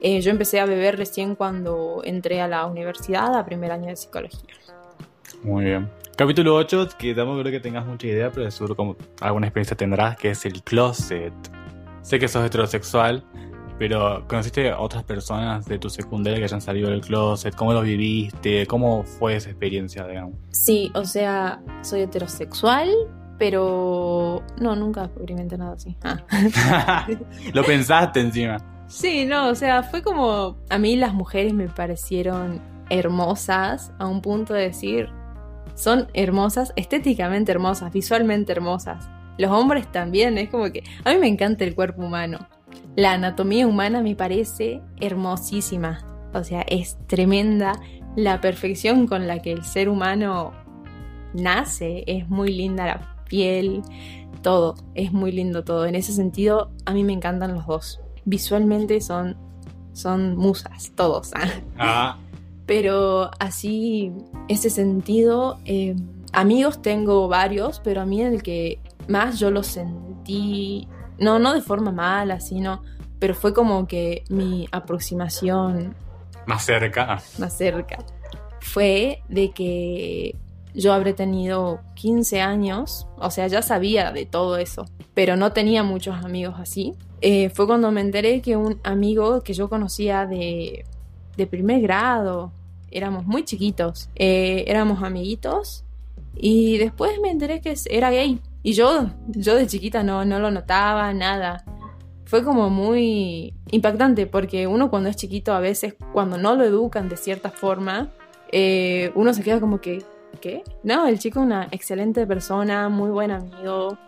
Eh, 0.00 0.22
yo 0.22 0.30
empecé 0.30 0.60
a 0.60 0.64
beber 0.64 0.96
recién 0.96 1.34
cuando 1.34 2.00
entré 2.06 2.40
a 2.40 2.48
la 2.48 2.64
universidad, 2.64 3.36
a 3.36 3.44
primer 3.44 3.70
año 3.70 3.88
de 3.88 3.96
psicología. 3.96 4.54
Muy 5.42 5.66
bien. 5.66 5.90
Capítulo 6.16 6.54
8, 6.54 6.88
que 6.98 7.14
tampoco 7.14 7.40
creo 7.40 7.52
que 7.52 7.60
tengas 7.60 7.84
mucha 7.84 8.06
idea, 8.06 8.32
pero 8.32 8.50
seguro 8.50 8.74
como 8.74 8.96
alguna 9.20 9.48
experiencia 9.48 9.76
tendrás, 9.76 10.16
que 10.16 10.30
es 10.30 10.46
el 10.46 10.62
closet. 10.62 11.34
Sé 12.00 12.18
que 12.18 12.28
sos 12.28 12.46
heterosexual, 12.46 13.22
pero 13.78 14.24
¿conociste 14.28 14.70
a 14.70 14.80
otras 14.80 15.04
personas 15.04 15.66
de 15.66 15.78
tu 15.78 15.90
secundaria 15.90 16.38
que 16.38 16.44
hayan 16.44 16.62
salido 16.62 16.88
del 16.88 17.02
closet? 17.02 17.54
¿Cómo 17.54 17.74
lo 17.74 17.82
viviste? 17.82 18.66
¿Cómo 18.66 19.02
fue 19.02 19.36
esa 19.36 19.50
experiencia, 19.50 20.06
digamos? 20.06 20.32
Sí, 20.48 20.90
o 20.94 21.04
sea, 21.04 21.60
soy 21.82 22.00
heterosexual, 22.00 22.88
pero 23.42 24.40
no, 24.60 24.76
nunca 24.76 25.06
experimenté 25.06 25.58
nada 25.58 25.72
así. 25.72 25.96
Ah. 26.04 27.04
lo 27.52 27.64
pensaste 27.64 28.20
encima. 28.20 28.58
Sí, 28.86 29.26
no, 29.26 29.48
o 29.48 29.56
sea, 29.56 29.82
fue 29.82 30.00
como 30.00 30.58
a 30.70 30.78
mí 30.78 30.94
las 30.94 31.12
mujeres 31.12 31.52
me 31.52 31.68
parecieron 31.68 32.62
hermosas 32.88 33.90
a 33.98 34.06
un 34.06 34.22
punto 34.22 34.54
de 34.54 34.62
decir, 34.62 35.08
son 35.74 36.06
hermosas, 36.14 36.72
estéticamente 36.76 37.50
hermosas, 37.50 37.92
visualmente 37.92 38.52
hermosas. 38.52 39.08
Los 39.38 39.50
hombres 39.50 39.90
también, 39.90 40.38
es 40.38 40.48
como 40.48 40.70
que 40.70 40.84
a 41.04 41.12
mí 41.12 41.18
me 41.18 41.26
encanta 41.26 41.64
el 41.64 41.74
cuerpo 41.74 42.02
humano. 42.02 42.46
La 42.94 43.14
anatomía 43.14 43.66
humana 43.66 44.02
me 44.02 44.14
parece 44.14 44.82
hermosísima, 45.00 45.98
o 46.32 46.44
sea, 46.44 46.60
es 46.68 46.96
tremenda. 47.08 47.72
La 48.14 48.40
perfección 48.40 49.08
con 49.08 49.26
la 49.26 49.40
que 49.42 49.50
el 49.50 49.64
ser 49.64 49.88
humano 49.88 50.52
nace 51.34 52.04
es 52.06 52.28
muy 52.28 52.52
linda, 52.54 52.86
la 52.86 53.12
piel, 53.32 53.82
todo, 54.42 54.74
es 54.94 55.12
muy 55.12 55.32
lindo 55.32 55.64
todo. 55.64 55.86
En 55.86 55.94
ese 55.94 56.12
sentido, 56.12 56.70
a 56.84 56.92
mí 56.92 57.02
me 57.02 57.14
encantan 57.14 57.54
los 57.54 57.66
dos 57.66 58.02
visualmente 58.24 59.00
son, 59.00 59.36
son 59.92 60.36
musas, 60.36 60.92
todos. 60.94 61.32
¿ah? 61.78 62.18
Pero 62.66 63.30
así, 63.38 64.12
ese 64.48 64.70
sentido, 64.70 65.58
eh, 65.64 65.96
amigos 66.32 66.80
tengo 66.82 67.28
varios, 67.28 67.80
pero 67.80 68.02
a 68.02 68.06
mí 68.06 68.22
el 68.22 68.42
que 68.42 68.78
más 69.08 69.38
yo 69.38 69.50
lo 69.50 69.62
sentí, 69.62 70.88
no, 71.18 71.38
no 71.38 71.54
de 71.54 71.60
forma 71.60 71.92
mala, 71.92 72.40
sino, 72.40 72.82
pero 73.18 73.34
fue 73.34 73.52
como 73.52 73.86
que 73.86 74.24
mi 74.28 74.68
aproximación... 74.72 75.94
Más 76.46 76.64
cerca. 76.64 77.22
Más 77.38 77.56
cerca. 77.56 77.98
Fue 78.60 79.22
de 79.28 79.50
que 79.50 80.36
yo 80.74 80.92
habré 80.92 81.12
tenido 81.12 81.80
15 81.94 82.40
años, 82.40 83.06
o 83.18 83.30
sea, 83.30 83.46
ya 83.46 83.62
sabía 83.62 84.12
de 84.12 84.26
todo 84.26 84.56
eso, 84.56 84.86
pero 85.14 85.36
no 85.36 85.52
tenía 85.52 85.82
muchos 85.82 86.24
amigos 86.24 86.54
así. 86.58 86.94
Eh, 87.20 87.50
fue 87.50 87.66
cuando 87.66 87.92
me 87.92 88.00
enteré 88.00 88.40
que 88.40 88.56
un 88.56 88.80
amigo 88.82 89.42
que 89.42 89.52
yo 89.52 89.68
conocía 89.68 90.26
de, 90.26 90.84
de 91.36 91.46
primer 91.46 91.80
grado, 91.82 92.52
éramos 92.90 93.26
muy 93.26 93.44
chiquitos, 93.44 94.08
eh, 94.16 94.64
éramos 94.66 95.02
amiguitos, 95.02 95.84
y 96.34 96.78
después 96.78 97.12
me 97.20 97.30
enteré 97.30 97.60
que 97.60 97.74
era 97.90 98.10
gay. 98.10 98.40
Y 98.62 98.72
yo, 98.72 99.10
yo 99.28 99.54
de 99.54 99.66
chiquita 99.66 100.02
no, 100.02 100.24
no 100.24 100.38
lo 100.38 100.50
notaba, 100.50 101.12
nada. 101.12 101.64
Fue 102.24 102.44
como 102.44 102.70
muy 102.70 103.54
impactante 103.70 104.26
porque 104.26 104.66
uno 104.66 104.88
cuando 104.88 105.08
es 105.08 105.16
chiquito 105.16 105.52
a 105.52 105.60
veces, 105.60 105.94
cuando 106.12 106.38
no 106.38 106.54
lo 106.54 106.64
educan 106.64 107.08
de 107.08 107.16
cierta 107.16 107.50
forma, 107.50 108.10
eh, 108.52 109.10
uno 109.14 109.34
se 109.34 109.42
queda 109.42 109.60
como 109.60 109.80
que, 109.80 110.02
¿qué? 110.40 110.62
No, 110.82 111.06
el 111.06 111.18
chico 111.18 111.40
es 111.40 111.46
una 111.46 111.68
excelente 111.70 112.26
persona, 112.26 112.88
muy 112.88 113.10
buen 113.10 113.30
amigo, 113.30 113.98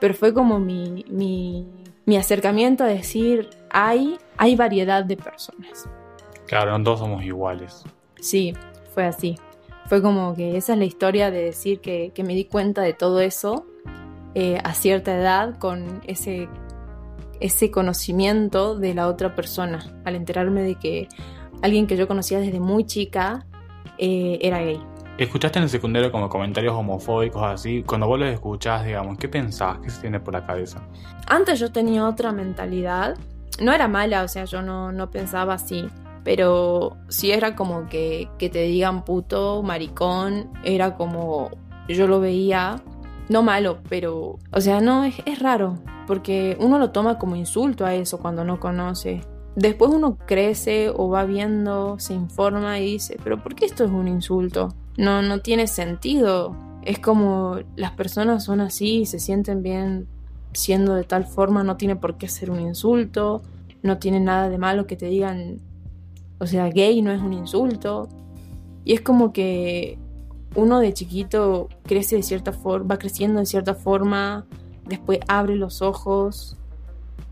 pero 0.00 0.14
fue 0.14 0.32
como 0.32 0.58
mi, 0.58 1.04
mi, 1.08 1.66
mi 2.06 2.16
acercamiento 2.16 2.84
a 2.84 2.88
decir, 2.88 3.50
hay, 3.70 4.18
hay 4.36 4.56
variedad 4.56 5.04
de 5.04 5.16
personas. 5.16 5.88
Claro, 6.46 6.76
no 6.76 6.84
todos 6.84 7.00
somos 7.00 7.24
iguales. 7.24 7.84
Sí, 8.20 8.54
fue 8.92 9.04
así. 9.04 9.36
Fue 9.86 10.00
como 10.00 10.34
que 10.34 10.56
esa 10.56 10.72
es 10.72 10.78
la 10.78 10.84
historia 10.84 11.30
de 11.30 11.42
decir 11.42 11.80
que, 11.80 12.12
que 12.14 12.24
me 12.24 12.34
di 12.34 12.44
cuenta 12.44 12.82
de 12.82 12.94
todo 12.94 13.20
eso 13.20 13.66
eh, 14.34 14.58
a 14.64 14.74
cierta 14.74 15.14
edad 15.14 15.58
con 15.58 16.00
ese, 16.06 16.48
ese 17.40 17.70
conocimiento 17.70 18.74
de 18.74 18.94
la 18.94 19.08
otra 19.08 19.34
persona, 19.34 19.94
al 20.04 20.16
enterarme 20.16 20.62
de 20.62 20.74
que 20.74 21.08
alguien 21.62 21.86
que 21.86 21.96
yo 21.96 22.08
conocía 22.08 22.40
desde 22.40 22.60
muy 22.60 22.84
chica 22.84 23.46
eh, 23.98 24.38
era 24.42 24.60
gay. 24.60 24.80
¿Escuchaste 25.16 25.60
en 25.60 25.62
el 25.62 25.70
secundario 25.70 26.10
como 26.10 26.28
comentarios 26.28 26.74
homofóbicos 26.74 27.44
así? 27.44 27.84
Cuando 27.84 28.08
vos 28.08 28.18
los 28.18 28.28
escuchás, 28.30 28.84
digamos, 28.84 29.16
¿qué 29.16 29.28
pensabas? 29.28 29.78
¿Qué 29.78 29.88
se 29.88 30.00
tiene 30.00 30.18
por 30.18 30.34
la 30.34 30.44
cabeza? 30.44 30.82
Antes 31.28 31.60
yo 31.60 31.70
tenía 31.70 32.08
otra 32.08 32.32
mentalidad. 32.32 33.16
No 33.60 33.72
era 33.72 33.86
mala, 33.86 34.24
o 34.24 34.28
sea, 34.28 34.44
yo 34.44 34.60
no, 34.60 34.90
no 34.90 35.12
pensaba 35.12 35.54
así. 35.54 35.86
Pero 36.24 36.96
sí 37.08 37.30
era 37.30 37.54
como 37.54 37.86
que, 37.88 38.28
que 38.38 38.48
te 38.48 38.62
digan 38.62 39.04
puto, 39.04 39.62
maricón, 39.62 40.50
era 40.64 40.96
como 40.96 41.50
yo 41.86 42.08
lo 42.08 42.18
veía, 42.18 42.82
no 43.28 43.42
malo, 43.42 43.78
pero, 43.88 44.38
o 44.50 44.60
sea, 44.60 44.80
no, 44.80 45.04
es, 45.04 45.16
es 45.26 45.38
raro, 45.38 45.78
porque 46.06 46.56
uno 46.58 46.78
lo 46.78 46.90
toma 46.90 47.18
como 47.18 47.36
insulto 47.36 47.84
a 47.84 47.94
eso 47.94 48.18
cuando 48.18 48.42
no 48.44 48.58
conoce. 48.58 49.20
Después 49.54 49.92
uno 49.92 50.16
crece 50.26 50.88
o 50.88 51.08
va 51.08 51.24
viendo, 51.24 51.98
se 52.00 52.14
informa 52.14 52.80
y 52.80 52.86
dice, 52.92 53.18
pero 53.22 53.40
¿por 53.40 53.54
qué 53.54 53.66
esto 53.66 53.84
es 53.84 53.90
un 53.90 54.08
insulto? 54.08 54.74
No, 54.96 55.22
no 55.22 55.40
tiene 55.40 55.66
sentido. 55.66 56.56
Es 56.82 56.98
como 56.98 57.58
las 57.76 57.92
personas 57.92 58.44
son 58.44 58.60
así 58.60 59.00
y 59.00 59.06
se 59.06 59.18
sienten 59.18 59.62
bien 59.62 60.06
siendo 60.52 60.94
de 60.94 61.04
tal 61.04 61.26
forma, 61.26 61.64
no 61.64 61.76
tiene 61.76 61.96
por 61.96 62.16
qué 62.16 62.28
ser 62.28 62.50
un 62.50 62.60
insulto, 62.60 63.42
no 63.82 63.98
tiene 63.98 64.20
nada 64.20 64.48
de 64.48 64.58
malo 64.58 64.86
que 64.86 64.96
te 64.96 65.06
digan, 65.06 65.60
o 66.38 66.46
sea, 66.46 66.68
gay 66.68 67.02
no 67.02 67.12
es 67.12 67.20
un 67.20 67.32
insulto. 67.32 68.08
Y 68.84 68.92
es 68.92 69.00
como 69.00 69.32
que 69.32 69.98
uno 70.54 70.78
de 70.78 70.92
chiquito 70.92 71.68
crece 71.84 72.16
de 72.16 72.22
cierta 72.22 72.52
forma, 72.52 72.94
va 72.94 72.98
creciendo 72.98 73.40
de 73.40 73.46
cierta 73.46 73.74
forma, 73.74 74.46
después 74.86 75.18
abre 75.26 75.56
los 75.56 75.82
ojos. 75.82 76.56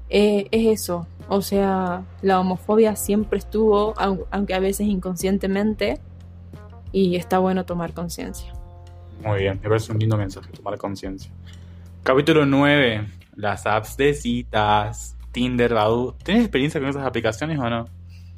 Eh, 0.09 0.49
es 0.51 0.81
eso, 0.81 1.07
o 1.29 1.41
sea, 1.41 2.05
la 2.21 2.39
homofobia 2.39 2.97
siempre 2.97 3.39
estuvo, 3.39 3.95
aunque 4.31 4.55
a 4.55 4.61
veces 4.61 4.87
inconscientemente, 4.87 6.01
y 6.93 7.17
está 7.17 7.39
bueno 7.39 7.65
tomar 7.65 7.93
conciencia. 7.93 8.53
Muy 9.25 9.41
bien, 9.41 9.61
me 9.63 9.69
parece 9.69 9.93
un 9.93 9.99
lindo 9.99 10.17
mensaje, 10.17 10.51
tomar 10.53 10.79
conciencia. 10.79 11.31
Capítulo 12.03 12.45
9, 12.45 13.07
las 13.37 13.67
apps 13.67 13.97
de 13.97 14.15
citas, 14.15 15.17
Tinder, 15.33 15.75
Badoo. 15.75 16.15
¿Tienes 16.23 16.45
experiencia 16.45 16.81
con 16.81 16.91
esas 16.91 17.07
aplicaciones 17.07 17.59
o 17.59 17.71
no? 17.71 17.89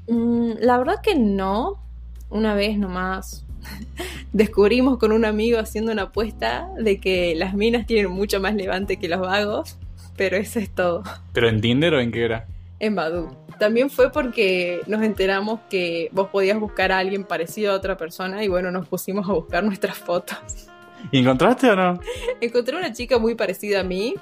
Mm, 0.08 0.52
la 0.60 0.78
verdad 0.78 1.00
que 1.02 1.14
no. 1.14 1.82
Una 2.30 2.54
vez 2.54 2.78
nomás 2.78 3.46
descubrimos 4.32 4.98
con 4.98 5.12
un 5.12 5.24
amigo 5.24 5.58
haciendo 5.58 5.92
una 5.92 6.02
apuesta 6.02 6.68
de 6.78 6.98
que 7.00 7.34
las 7.34 7.54
minas 7.54 7.86
tienen 7.86 8.10
mucho 8.10 8.40
más 8.40 8.54
levante 8.54 8.98
que 8.98 9.08
los 9.08 9.20
vagos, 9.20 9.78
pero 10.16 10.36
eso 10.36 10.58
es 10.58 10.70
todo. 10.70 11.02
¿Pero 11.32 11.48
en 11.48 11.60
Tinder 11.60 11.94
o 11.94 12.00
en 12.00 12.12
qué 12.12 12.24
era? 12.24 12.46
En 12.80 12.94
Badoo. 12.94 13.43
También 13.58 13.90
fue 13.90 14.10
porque 14.10 14.80
nos 14.86 15.02
enteramos 15.02 15.60
que 15.70 16.08
vos 16.12 16.28
podías 16.28 16.58
buscar 16.58 16.92
a 16.92 16.98
alguien 16.98 17.24
parecido 17.24 17.72
a 17.72 17.76
otra 17.76 17.96
persona 17.96 18.44
y 18.44 18.48
bueno, 18.48 18.70
nos 18.70 18.86
pusimos 18.88 19.28
a 19.28 19.32
buscar 19.32 19.64
nuestras 19.64 19.96
fotos. 19.96 20.68
¿Y 21.10 21.18
encontraste 21.18 21.70
o 21.70 21.76
no? 21.76 22.00
Encontré 22.40 22.76
una 22.76 22.92
chica 22.92 23.18
muy 23.18 23.34
parecida 23.34 23.80
a 23.80 23.84
mí 23.84 24.14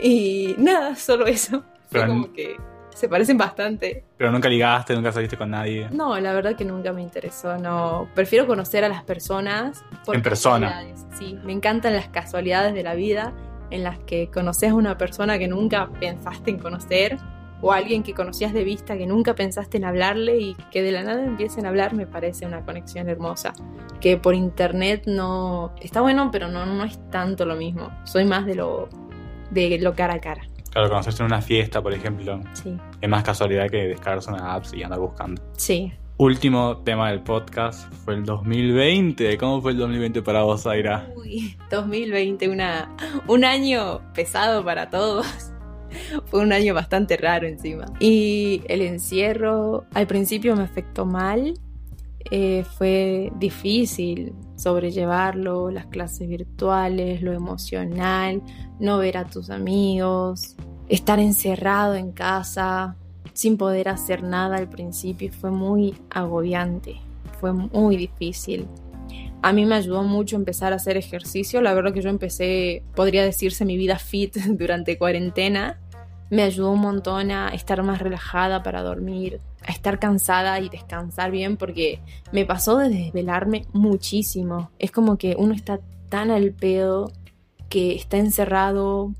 y 0.00 0.54
nada, 0.58 0.94
solo 0.96 1.26
eso. 1.26 1.62
Fue 1.90 2.06
como 2.06 2.32
que 2.32 2.56
se 2.94 3.08
parecen 3.08 3.36
bastante. 3.36 4.04
Pero 4.16 4.30
nunca 4.30 4.48
ligaste, 4.48 4.94
nunca 4.94 5.12
saliste 5.12 5.36
con 5.36 5.50
nadie. 5.50 5.88
No, 5.90 6.18
la 6.18 6.32
verdad 6.32 6.56
que 6.56 6.64
nunca 6.64 6.92
me 6.92 7.02
interesó. 7.02 7.58
No, 7.58 8.08
prefiero 8.14 8.46
conocer 8.46 8.84
a 8.84 8.88
las 8.88 9.02
personas 9.02 9.84
en 10.06 10.22
persona. 10.22 10.84
Sí, 11.18 11.38
me 11.44 11.52
encantan 11.52 11.94
las 11.94 12.08
casualidades 12.08 12.74
de 12.74 12.82
la 12.82 12.94
vida 12.94 13.32
en 13.70 13.82
las 13.82 13.98
que 13.98 14.30
conoces 14.30 14.70
a 14.70 14.74
una 14.74 14.96
persona 14.96 15.38
que 15.38 15.48
nunca 15.48 15.88
pensaste 15.98 16.50
en 16.50 16.58
conocer 16.58 17.18
o 17.60 17.72
alguien 17.72 18.02
que 18.02 18.14
conocías 18.14 18.52
de 18.52 18.64
vista 18.64 18.96
que 18.96 19.06
nunca 19.06 19.34
pensaste 19.34 19.76
en 19.78 19.84
hablarle 19.84 20.38
y 20.38 20.56
que 20.70 20.82
de 20.82 20.92
la 20.92 21.02
nada 21.02 21.24
empiecen 21.24 21.66
a 21.66 21.70
hablar 21.70 21.94
me 21.94 22.06
parece 22.06 22.46
una 22.46 22.64
conexión 22.64 23.08
hermosa. 23.08 23.52
Que 24.00 24.16
por 24.16 24.34
internet 24.34 25.04
no 25.06 25.72
está 25.80 26.00
bueno, 26.00 26.30
pero 26.30 26.48
no, 26.48 26.66
no 26.66 26.84
es 26.84 26.98
tanto 27.10 27.46
lo 27.46 27.56
mismo. 27.56 27.90
Soy 28.04 28.24
más 28.24 28.46
de 28.46 28.54
lo 28.56 28.88
de 29.50 29.78
lo 29.78 29.94
cara 29.94 30.14
a 30.14 30.20
cara. 30.20 30.42
Claro, 30.70 30.88
conocerse 30.88 31.22
en 31.22 31.26
una 31.26 31.40
fiesta, 31.40 31.80
por 31.80 31.94
ejemplo. 31.94 32.40
Sí. 32.52 32.76
Es 33.00 33.08
más 33.08 33.22
casualidad 33.22 33.70
que 33.70 33.88
descargarse 33.88 34.30
una 34.30 34.54
app 34.54 34.64
y 34.74 34.82
andar 34.82 34.98
buscando. 34.98 35.40
Sí. 35.56 35.92
Último 36.16 36.78
tema 36.78 37.10
del 37.10 37.22
podcast 37.22 37.92
fue 38.04 38.14
el 38.14 38.24
2020. 38.24 39.36
¿Cómo 39.38 39.60
fue 39.60 39.72
el 39.72 39.78
2020 39.78 40.22
para 40.22 40.42
vos, 40.42 40.66
Aira? 40.66 41.08
Uy, 41.16 41.56
2020, 41.70 42.48
una, 42.48 42.94
un 43.26 43.44
año 43.44 44.00
pesado 44.14 44.64
para 44.64 44.90
todos. 44.90 45.52
Fue 46.26 46.40
un 46.40 46.52
año 46.52 46.74
bastante 46.74 47.16
raro 47.16 47.46
encima. 47.46 47.86
Y 48.00 48.62
el 48.68 48.82
encierro 48.82 49.84
al 49.94 50.06
principio 50.06 50.56
me 50.56 50.62
afectó 50.62 51.06
mal. 51.06 51.54
eh, 52.30 52.64
fue 52.78 53.30
difícil 53.38 54.32
sobrellevarlo, 54.56 55.70
las 55.70 55.86
clases 55.86 56.28
virtuales, 56.28 57.20
lo 57.22 57.32
emocional, 57.32 58.42
no 58.80 58.98
ver 58.98 59.18
a 59.18 59.26
tus 59.26 59.50
amigos, 59.50 60.56
estar 60.88 61.18
encerrado 61.18 61.94
en 61.94 62.12
casa 62.12 62.96
sin 63.34 63.56
poder 63.56 63.88
hacer 63.88 64.22
nada 64.22 64.56
al 64.56 64.68
principio 64.68 65.30
fue 65.32 65.50
muy 65.50 65.94
agobiante, 66.10 66.96
fue 67.40 67.52
muy 67.52 67.96
difícil. 67.96 68.66
A 69.42 69.52
mí 69.52 69.66
me 69.66 69.74
ayudó 69.74 70.02
mucho 70.04 70.36
empezar 70.36 70.72
a 70.72 70.76
hacer 70.76 70.96
ejercicio, 70.96 71.60
la 71.60 71.74
verdad 71.74 71.92
que 71.92 72.00
yo 72.00 72.08
empecé, 72.08 72.82
podría 72.94 73.24
decirse, 73.24 73.66
mi 73.66 73.76
vida 73.76 73.98
fit 73.98 74.36
durante 74.48 74.96
cuarentena. 74.96 75.78
Me 76.30 76.42
ayudó 76.42 76.70
un 76.70 76.80
montón 76.80 77.30
a 77.30 77.48
estar 77.48 77.82
más 77.82 78.00
relajada 78.00 78.62
para 78.62 78.82
dormir, 78.82 79.40
a 79.62 79.72
estar 79.72 79.98
cansada 79.98 80.58
y 80.60 80.68
descansar 80.68 81.30
bien 81.30 81.56
porque 81.56 82.00
me 82.32 82.44
pasó 82.44 82.78
de 82.78 82.88
desvelarme 82.88 83.66
muchísimo. 83.72 84.70
Es 84.78 84.90
como 84.90 85.16
que 85.16 85.36
uno 85.38 85.54
está 85.54 85.80
tan 86.08 86.30
al 86.30 86.52
pedo 86.52 87.12
que 87.68 87.94
está 87.94 88.18
encerrado, 88.18 89.12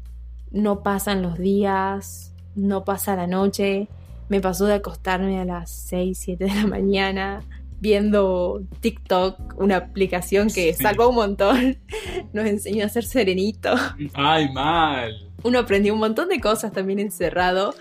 no 0.50 0.82
pasan 0.82 1.22
los 1.22 1.38
días, 1.38 2.34
no 2.54 2.84
pasa 2.84 3.16
la 3.16 3.26
noche. 3.26 3.88
Me 4.28 4.40
pasó 4.40 4.66
de 4.66 4.74
acostarme 4.74 5.38
a 5.38 5.44
las 5.44 5.70
6, 5.70 6.16
7 6.18 6.44
de 6.44 6.54
la 6.54 6.66
mañana 6.66 7.42
viendo 7.84 8.62
TikTok, 8.80 9.60
una 9.60 9.76
aplicación 9.76 10.48
que 10.48 10.72
salvó 10.72 11.10
un 11.10 11.16
montón. 11.16 11.76
Nos 12.32 12.46
enseñó 12.46 12.86
a 12.86 12.88
ser 12.88 13.04
serenito. 13.04 13.74
Ay, 14.14 14.50
mal. 14.52 15.33
Uno 15.44 15.60
aprendió 15.60 15.94
un 15.94 16.00
montón 16.00 16.28
de 16.28 16.40
cosas 16.40 16.72
también 16.72 16.98
encerrado. 16.98 17.74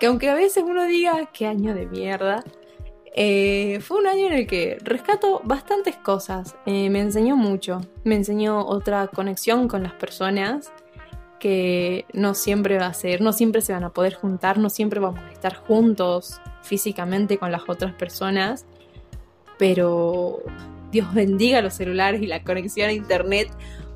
Que 0.00 0.06
aunque 0.06 0.30
a 0.30 0.34
veces 0.34 0.64
uno 0.66 0.84
diga, 0.84 1.28
qué 1.32 1.46
año 1.46 1.74
de 1.74 1.86
mierda, 1.86 2.42
eh, 3.14 3.80
fue 3.82 3.98
un 3.98 4.06
año 4.06 4.28
en 4.28 4.32
el 4.32 4.46
que 4.46 4.78
rescato 4.82 5.42
bastantes 5.44 5.96
cosas. 5.96 6.56
Eh, 6.64 6.88
me 6.88 7.00
enseñó 7.00 7.36
mucho. 7.36 7.80
Me 8.04 8.14
enseñó 8.14 8.64
otra 8.64 9.08
conexión 9.08 9.68
con 9.68 9.82
las 9.82 9.92
personas 9.92 10.72
que 11.38 12.04
no 12.12 12.34
siempre 12.34 12.78
va 12.78 12.86
a 12.86 12.94
ser, 12.94 13.20
no 13.20 13.32
siempre 13.32 13.60
se 13.60 13.72
van 13.72 13.84
a 13.84 13.90
poder 13.90 14.14
juntar, 14.14 14.58
no 14.58 14.70
siempre 14.70 15.00
vamos 15.00 15.20
a 15.20 15.32
estar 15.32 15.54
juntos 15.54 16.40
físicamente 16.62 17.38
con 17.38 17.52
las 17.52 17.62
otras 17.68 17.94
personas, 17.94 18.66
pero 19.56 20.42
Dios 20.90 21.12
bendiga 21.14 21.62
los 21.62 21.74
celulares 21.74 22.22
y 22.22 22.26
la 22.26 22.42
conexión 22.42 22.88
a 22.88 22.92
internet 22.92 23.48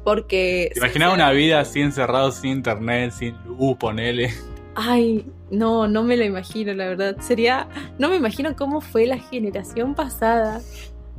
porque... 0.04 0.70
¿Te 0.72 0.80
imaginas 0.80 1.14
una 1.14 1.30
vida 1.30 1.60
así 1.60 1.80
encerrado 1.80 2.30
sin 2.32 2.50
internet, 2.50 3.12
sin 3.12 3.36
luz, 3.44 3.76
ponele? 3.78 4.30
Ay, 4.74 5.26
no, 5.50 5.86
no 5.86 6.02
me 6.02 6.16
lo 6.16 6.24
imagino, 6.24 6.72
la 6.74 6.86
verdad. 6.86 7.16
Sería, 7.20 7.68
no 7.98 8.08
me 8.08 8.16
imagino 8.16 8.56
cómo 8.56 8.80
fue 8.80 9.06
la 9.06 9.18
generación 9.18 9.94
pasada. 9.94 10.60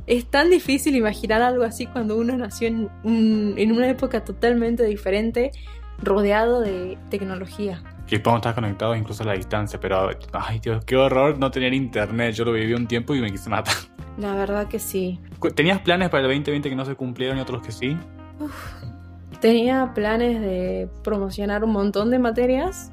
Es 0.06 0.26
tan 0.26 0.50
difícil 0.50 0.96
imaginar 0.96 1.40
algo 1.40 1.64
así 1.64 1.86
cuando 1.86 2.16
uno 2.16 2.36
nació 2.36 2.68
en, 2.68 2.90
en 3.04 3.72
una 3.72 3.88
época 3.88 4.24
totalmente 4.24 4.84
diferente 4.84 5.52
rodeado 6.02 6.60
de 6.60 6.98
tecnología. 7.10 7.82
Que 8.06 8.20
podemos 8.20 8.40
estar 8.40 8.54
conectados 8.54 8.98
incluso 8.98 9.22
a 9.22 9.26
la 9.26 9.32
distancia, 9.32 9.80
pero 9.80 10.10
ay 10.32 10.58
Dios, 10.58 10.84
qué 10.84 10.96
horror 10.96 11.38
no 11.38 11.50
tener 11.50 11.72
internet. 11.72 12.34
Yo 12.34 12.44
lo 12.44 12.52
viví 12.52 12.74
un 12.74 12.86
tiempo 12.86 13.14
y 13.14 13.20
me 13.20 13.30
quise 13.30 13.48
matar. 13.48 13.74
La 14.18 14.34
verdad 14.34 14.68
que 14.68 14.78
sí. 14.78 15.18
¿Tenías 15.54 15.80
planes 15.80 16.08
para 16.08 16.22
el 16.22 16.28
2020 16.28 16.68
que 16.70 16.76
no 16.76 16.84
se 16.84 16.94
cumplieron 16.94 17.38
y 17.38 17.40
otros 17.40 17.62
que 17.62 17.72
sí? 17.72 17.96
Tenía 19.40 19.92
planes 19.94 20.40
de 20.40 20.88
promocionar 21.02 21.64
un 21.64 21.72
montón 21.72 22.10
de 22.10 22.18
materias. 22.18 22.90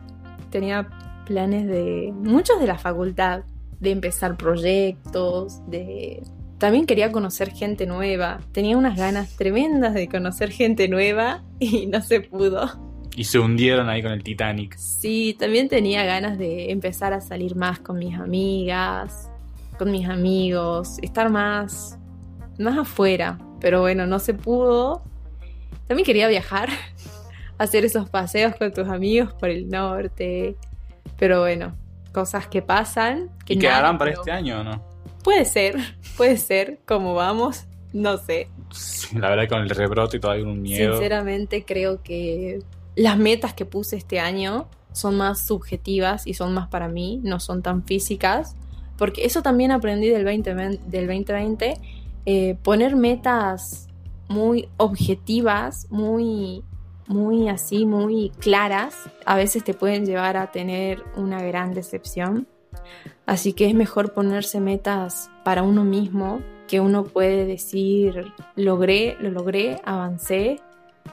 Tenía 0.49 0.89
planes 1.25 1.67
de 1.67 2.12
muchos 2.13 2.60
de 2.60 2.67
la 2.67 2.77
facultad, 2.77 3.43
de 3.80 3.91
empezar 3.91 4.38
proyectos, 4.38 5.62
de 5.69 6.23
también 6.62 6.86
quería 6.86 7.12
conocer 7.12 7.51
gente 7.51 7.88
nueva. 7.88 8.39
Tenía 8.51 8.77
unas 8.77 8.95
ganas 8.95 9.36
tremendas 9.36 9.95
de 9.95 10.08
conocer 10.08 10.51
gente 10.51 10.88
nueva 10.88 11.43
y 11.60 11.88
no 11.88 12.01
se 12.01 12.21
pudo. 12.21 12.69
Y 13.15 13.23
se 13.23 13.39
hundieron 13.39 13.89
ahí 13.89 14.04
con 14.04 14.12
el 14.12 14.21
Titanic. 14.21 14.77
Sí, 14.77 15.36
también 15.39 15.69
tenía 15.69 16.06
ganas 16.06 16.38
de 16.38 16.71
empezar 16.71 17.13
a 17.13 17.21
salir 17.21 17.56
más 17.56 17.80
con 17.80 17.97
mis 17.97 18.15
amigas, 18.15 19.27
con 19.80 19.89
mis 19.89 20.08
amigos, 20.08 20.99
estar 21.01 21.32
más, 21.32 21.97
más 22.60 22.77
afuera. 22.77 23.39
Pero 23.60 23.82
bueno, 23.82 24.06
no 24.06 24.19
se 24.19 24.36
pudo. 24.36 25.01
También 25.91 26.06
quería 26.06 26.30
viajar, 26.30 26.69
hacer 27.58 27.84
esos 27.84 28.10
paseos 28.10 28.56
con 28.56 28.71
tus 28.71 28.88
amigos 28.88 29.34
por 29.34 29.49
el 29.49 29.67
norte. 29.67 30.56
Pero 31.17 31.41
bueno, 31.41 31.75
cosas 32.13 32.47
que 32.47 32.62
pasan. 32.62 33.30
Que 33.45 33.56
¿Y 33.56 33.60
quedarán 33.60 33.97
para 33.97 34.12
este 34.12 34.32
año 34.32 34.62
o 34.62 34.63
no? 34.63 34.82
Puede 35.21 35.43
ser, 35.43 35.75
puede 36.15 36.38
ser, 36.38 36.80
como 36.86 37.13
vamos, 37.13 37.65
no 37.91 38.15
sé. 38.15 38.47
la 39.19 39.32
verdad 39.32 39.49
con 39.49 39.63
el 39.63 39.69
rebrote 39.69 40.15
y 40.15 40.19
todo 40.21 40.32
hay 40.32 40.43
un 40.43 40.62
miedo. 40.62 40.93
Sinceramente 40.93 41.65
creo 41.65 42.01
que 42.01 42.60
las 42.95 43.17
metas 43.17 43.54
que 43.54 43.65
puse 43.65 43.97
este 43.97 44.21
año 44.21 44.69
son 44.93 45.17
más 45.17 45.45
subjetivas 45.45 46.25
y 46.25 46.36
son 46.36 46.54
más 46.54 46.69
para 46.69 46.88
mí, 46.88 47.19
no 47.21 47.41
son 47.41 47.62
tan 47.62 47.84
físicas, 47.84 48.56
porque 48.97 49.25
eso 49.25 49.41
también 49.41 49.71
aprendí 49.71 50.08
del 50.08 50.23
2020, 50.23 50.80
del 50.86 51.08
2020 51.08 51.73
eh, 52.25 52.56
poner 52.63 52.95
metas 52.95 53.89
muy 54.32 54.70
objetivas, 54.78 55.88
muy, 55.89 56.63
muy 57.08 57.50
así, 57.50 57.86
muy 57.86 58.32
claras, 58.39 58.96
a 59.26 59.36
veces 59.36 59.63
te 59.63 59.74
pueden 59.74 60.06
llevar 60.06 60.38
a 60.38 60.52
tener 60.52 61.04
una 61.15 61.41
gran 61.41 61.74
decepción. 61.74 62.48
Así 63.26 63.54
que 63.54 63.67
es 63.67 63.76
mejor 63.76 64.13
ponerse 64.13 64.60
metas 64.60 65.30
para 65.44 65.63
uno 65.63 65.84
mismo, 65.84 66.41
que 66.67 66.80
uno 66.80 67.04
puede 67.04 67.46
decir, 67.46 68.34
logré, 68.56 69.17
lo 69.20 69.30
logré, 69.30 69.82
avancé, 69.84 70.62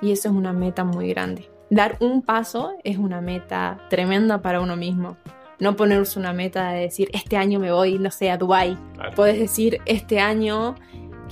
y 0.00 0.12
eso 0.12 0.28
es 0.28 0.34
una 0.34 0.52
meta 0.52 0.84
muy 0.84 1.08
grande 1.08 1.50
dar 1.70 1.96
un 2.00 2.22
paso 2.22 2.74
es 2.84 2.98
una 2.98 3.20
meta 3.20 3.78
tremenda 3.90 4.40
para 4.40 4.60
uno 4.60 4.76
mismo. 4.76 5.16
No 5.58 5.74
ponerse 5.74 6.18
una 6.18 6.32
meta 6.32 6.70
de 6.70 6.82
decir, 6.82 7.10
este 7.12 7.36
año 7.36 7.58
me 7.58 7.72
voy, 7.72 7.98
no 7.98 8.10
sé, 8.10 8.30
a 8.30 8.36
Dubai. 8.36 8.78
Puedes 9.16 9.38
decir, 9.38 9.80
este 9.86 10.20
año 10.20 10.76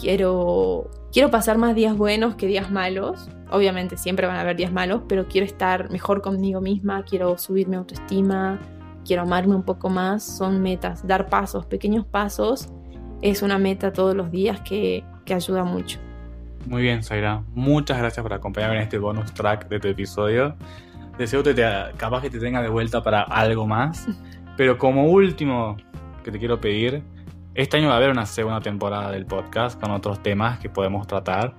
quiero, 0.00 0.90
quiero 1.16 1.30
pasar 1.30 1.56
más 1.56 1.74
días 1.74 1.96
buenos 1.96 2.34
que 2.34 2.46
días 2.46 2.70
malos. 2.70 3.30
Obviamente 3.50 3.96
siempre 3.96 4.26
van 4.26 4.36
a 4.36 4.42
haber 4.42 4.54
días 4.54 4.70
malos, 4.70 5.00
pero 5.08 5.26
quiero 5.26 5.46
estar 5.46 5.90
mejor 5.90 6.20
conmigo 6.20 6.60
misma, 6.60 7.04
quiero 7.04 7.38
subir 7.38 7.68
mi 7.68 7.76
autoestima, 7.76 8.60
quiero 9.02 9.22
amarme 9.22 9.54
un 9.54 9.62
poco 9.62 9.88
más. 9.88 10.22
Son 10.22 10.60
metas, 10.60 11.06
dar 11.06 11.30
pasos, 11.30 11.64
pequeños 11.64 12.04
pasos, 12.04 12.68
es 13.22 13.40
una 13.40 13.56
meta 13.56 13.94
todos 13.94 14.14
los 14.14 14.30
días 14.30 14.60
que, 14.60 15.04
que 15.24 15.32
ayuda 15.32 15.64
mucho. 15.64 15.98
Muy 16.66 16.82
bien, 16.82 17.02
Zaira. 17.02 17.42
Muchas 17.54 17.96
gracias 17.96 18.22
por 18.22 18.34
acompañarme 18.34 18.76
en 18.76 18.82
este 18.82 18.98
bonus 18.98 19.32
track 19.32 19.70
de 19.70 19.80
tu 19.80 19.88
episodio. 19.88 20.54
Deseo 21.16 21.42
que 21.42 21.54
te, 21.54 21.64
capaz 21.96 22.20
que 22.20 22.28
te 22.28 22.38
tenga 22.38 22.60
de 22.60 22.68
vuelta 22.68 23.02
para 23.02 23.22
algo 23.22 23.66
más. 23.66 24.06
Pero 24.58 24.76
como 24.76 25.06
último 25.06 25.78
que 26.22 26.30
te 26.30 26.38
quiero 26.38 26.60
pedir, 26.60 27.02
este 27.56 27.78
año 27.78 27.88
va 27.88 27.94
a 27.94 27.96
haber 27.96 28.10
una 28.10 28.26
segunda 28.26 28.60
temporada 28.60 29.10
del 29.10 29.24
podcast 29.24 29.80
con 29.80 29.90
otros 29.90 30.22
temas 30.22 30.58
que 30.58 30.68
podemos 30.68 31.06
tratar. 31.06 31.54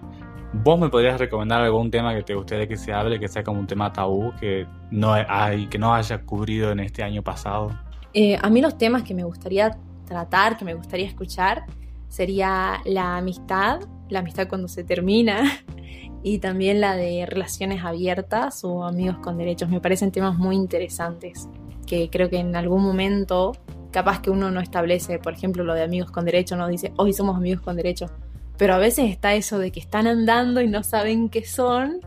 ¿Vos 0.53 0.79
me 0.79 0.89
podrías 0.89 1.19
recomendar 1.19 1.61
algún 1.61 1.89
tema 1.89 2.13
que 2.13 2.21
te 2.21 2.35
gustaría 2.35 2.67
que 2.67 2.77
se 2.77 2.93
hable, 2.93 3.19
que 3.19 3.27
sea 3.27 3.43
como 3.43 3.59
un 3.59 3.65
tema 3.65 3.91
tabú, 3.91 4.31
que 4.39 4.67
no, 4.91 5.13
hay, 5.13 5.65
que 5.65 5.79
no 5.79 5.95
haya 5.95 6.21
cubrido 6.21 6.71
en 6.71 6.81
este 6.81 7.01
año 7.01 7.23
pasado? 7.23 7.71
Eh, 8.13 8.37
a 8.39 8.47
mí 8.51 8.61
los 8.61 8.77
temas 8.77 9.01
que 9.01 9.15
me 9.15 9.23
gustaría 9.23 9.75
tratar, 10.05 10.55
que 10.55 10.65
me 10.65 10.75
gustaría 10.75 11.07
escuchar, 11.07 11.65
sería 12.07 12.79
la 12.85 13.17
amistad, 13.17 13.79
la 14.09 14.19
amistad 14.19 14.47
cuando 14.47 14.67
se 14.67 14.83
termina 14.83 15.41
y 16.21 16.37
también 16.37 16.79
la 16.79 16.95
de 16.95 17.25
relaciones 17.25 17.83
abiertas 17.83 18.63
o 18.63 18.83
amigos 18.83 19.17
con 19.17 19.39
derechos. 19.39 19.67
Me 19.67 19.81
parecen 19.81 20.11
temas 20.11 20.37
muy 20.37 20.55
interesantes 20.57 21.49
que 21.87 22.09
creo 22.11 22.29
que 22.29 22.37
en 22.37 22.55
algún 22.55 22.83
momento 22.83 23.53
capaz 23.97 24.21
que 24.21 24.29
uno 24.29 24.51
no 24.51 24.59
establece, 24.59 25.17
por 25.17 25.33
ejemplo, 25.33 25.63
lo 25.63 25.73
de 25.73 25.81
amigos 25.81 26.11
con 26.11 26.23
derechos, 26.23 26.55
no 26.55 26.67
dice, 26.67 26.93
hoy 26.97 27.13
somos 27.13 27.35
amigos 27.35 27.63
con 27.63 27.75
derechos, 27.75 28.11
pero 28.55 28.75
a 28.75 28.77
veces 28.77 29.09
está 29.09 29.33
eso 29.33 29.57
de 29.57 29.71
que 29.71 29.79
están 29.79 30.05
andando 30.05 30.61
y 30.61 30.67
no 30.67 30.83
saben 30.83 31.29
qué 31.29 31.43
son, 31.43 32.01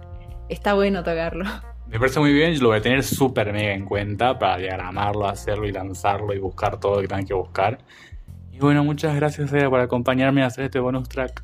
está 0.49 0.75
bueno 0.75 1.03
tocarlo. 1.03 1.47
Me 1.89 1.99
parece 1.99 2.21
muy 2.21 2.33
bien, 2.33 2.57
lo 2.61 2.69
voy 2.69 2.79
a 2.79 2.81
tener 2.81 3.03
súper 3.03 3.53
mega 3.53 3.75
en 3.75 3.87
cuenta 3.87 4.39
para 4.39 4.59
diagramarlo, 4.59 5.27
hacerlo 5.27 5.67
y 5.67 5.73
lanzarlo 5.73 6.33
y 6.33 6.39
buscar 6.39 6.79
todo 6.79 6.95
lo 6.95 7.01
que 7.01 7.09
tengan 7.09 7.27
que 7.27 7.35
buscar. 7.35 7.79
Y 8.53 8.61
bueno, 8.61 8.85
muchas 8.85 9.17
gracias 9.17 9.51
por 9.51 9.81
acompañarme 9.81 10.45
a 10.45 10.47
hacer 10.47 10.67
este 10.67 10.79
bonus 10.79 11.09
track. 11.09 11.43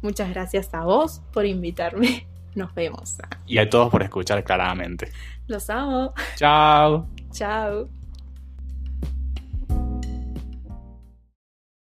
Muchas 0.00 0.30
gracias 0.30 0.72
a 0.74 0.84
vos 0.84 1.22
por 1.32 1.44
invitarme. 1.44 2.24
Nos 2.54 2.72
vemos. 2.72 3.16
Y 3.48 3.58
a 3.58 3.68
todos 3.68 3.90
por 3.90 4.04
escuchar 4.04 4.44
claramente. 4.44 5.10
Los 5.48 5.68
amo. 5.68 6.14
Chao. 6.36 7.08
Chao. 7.32 7.97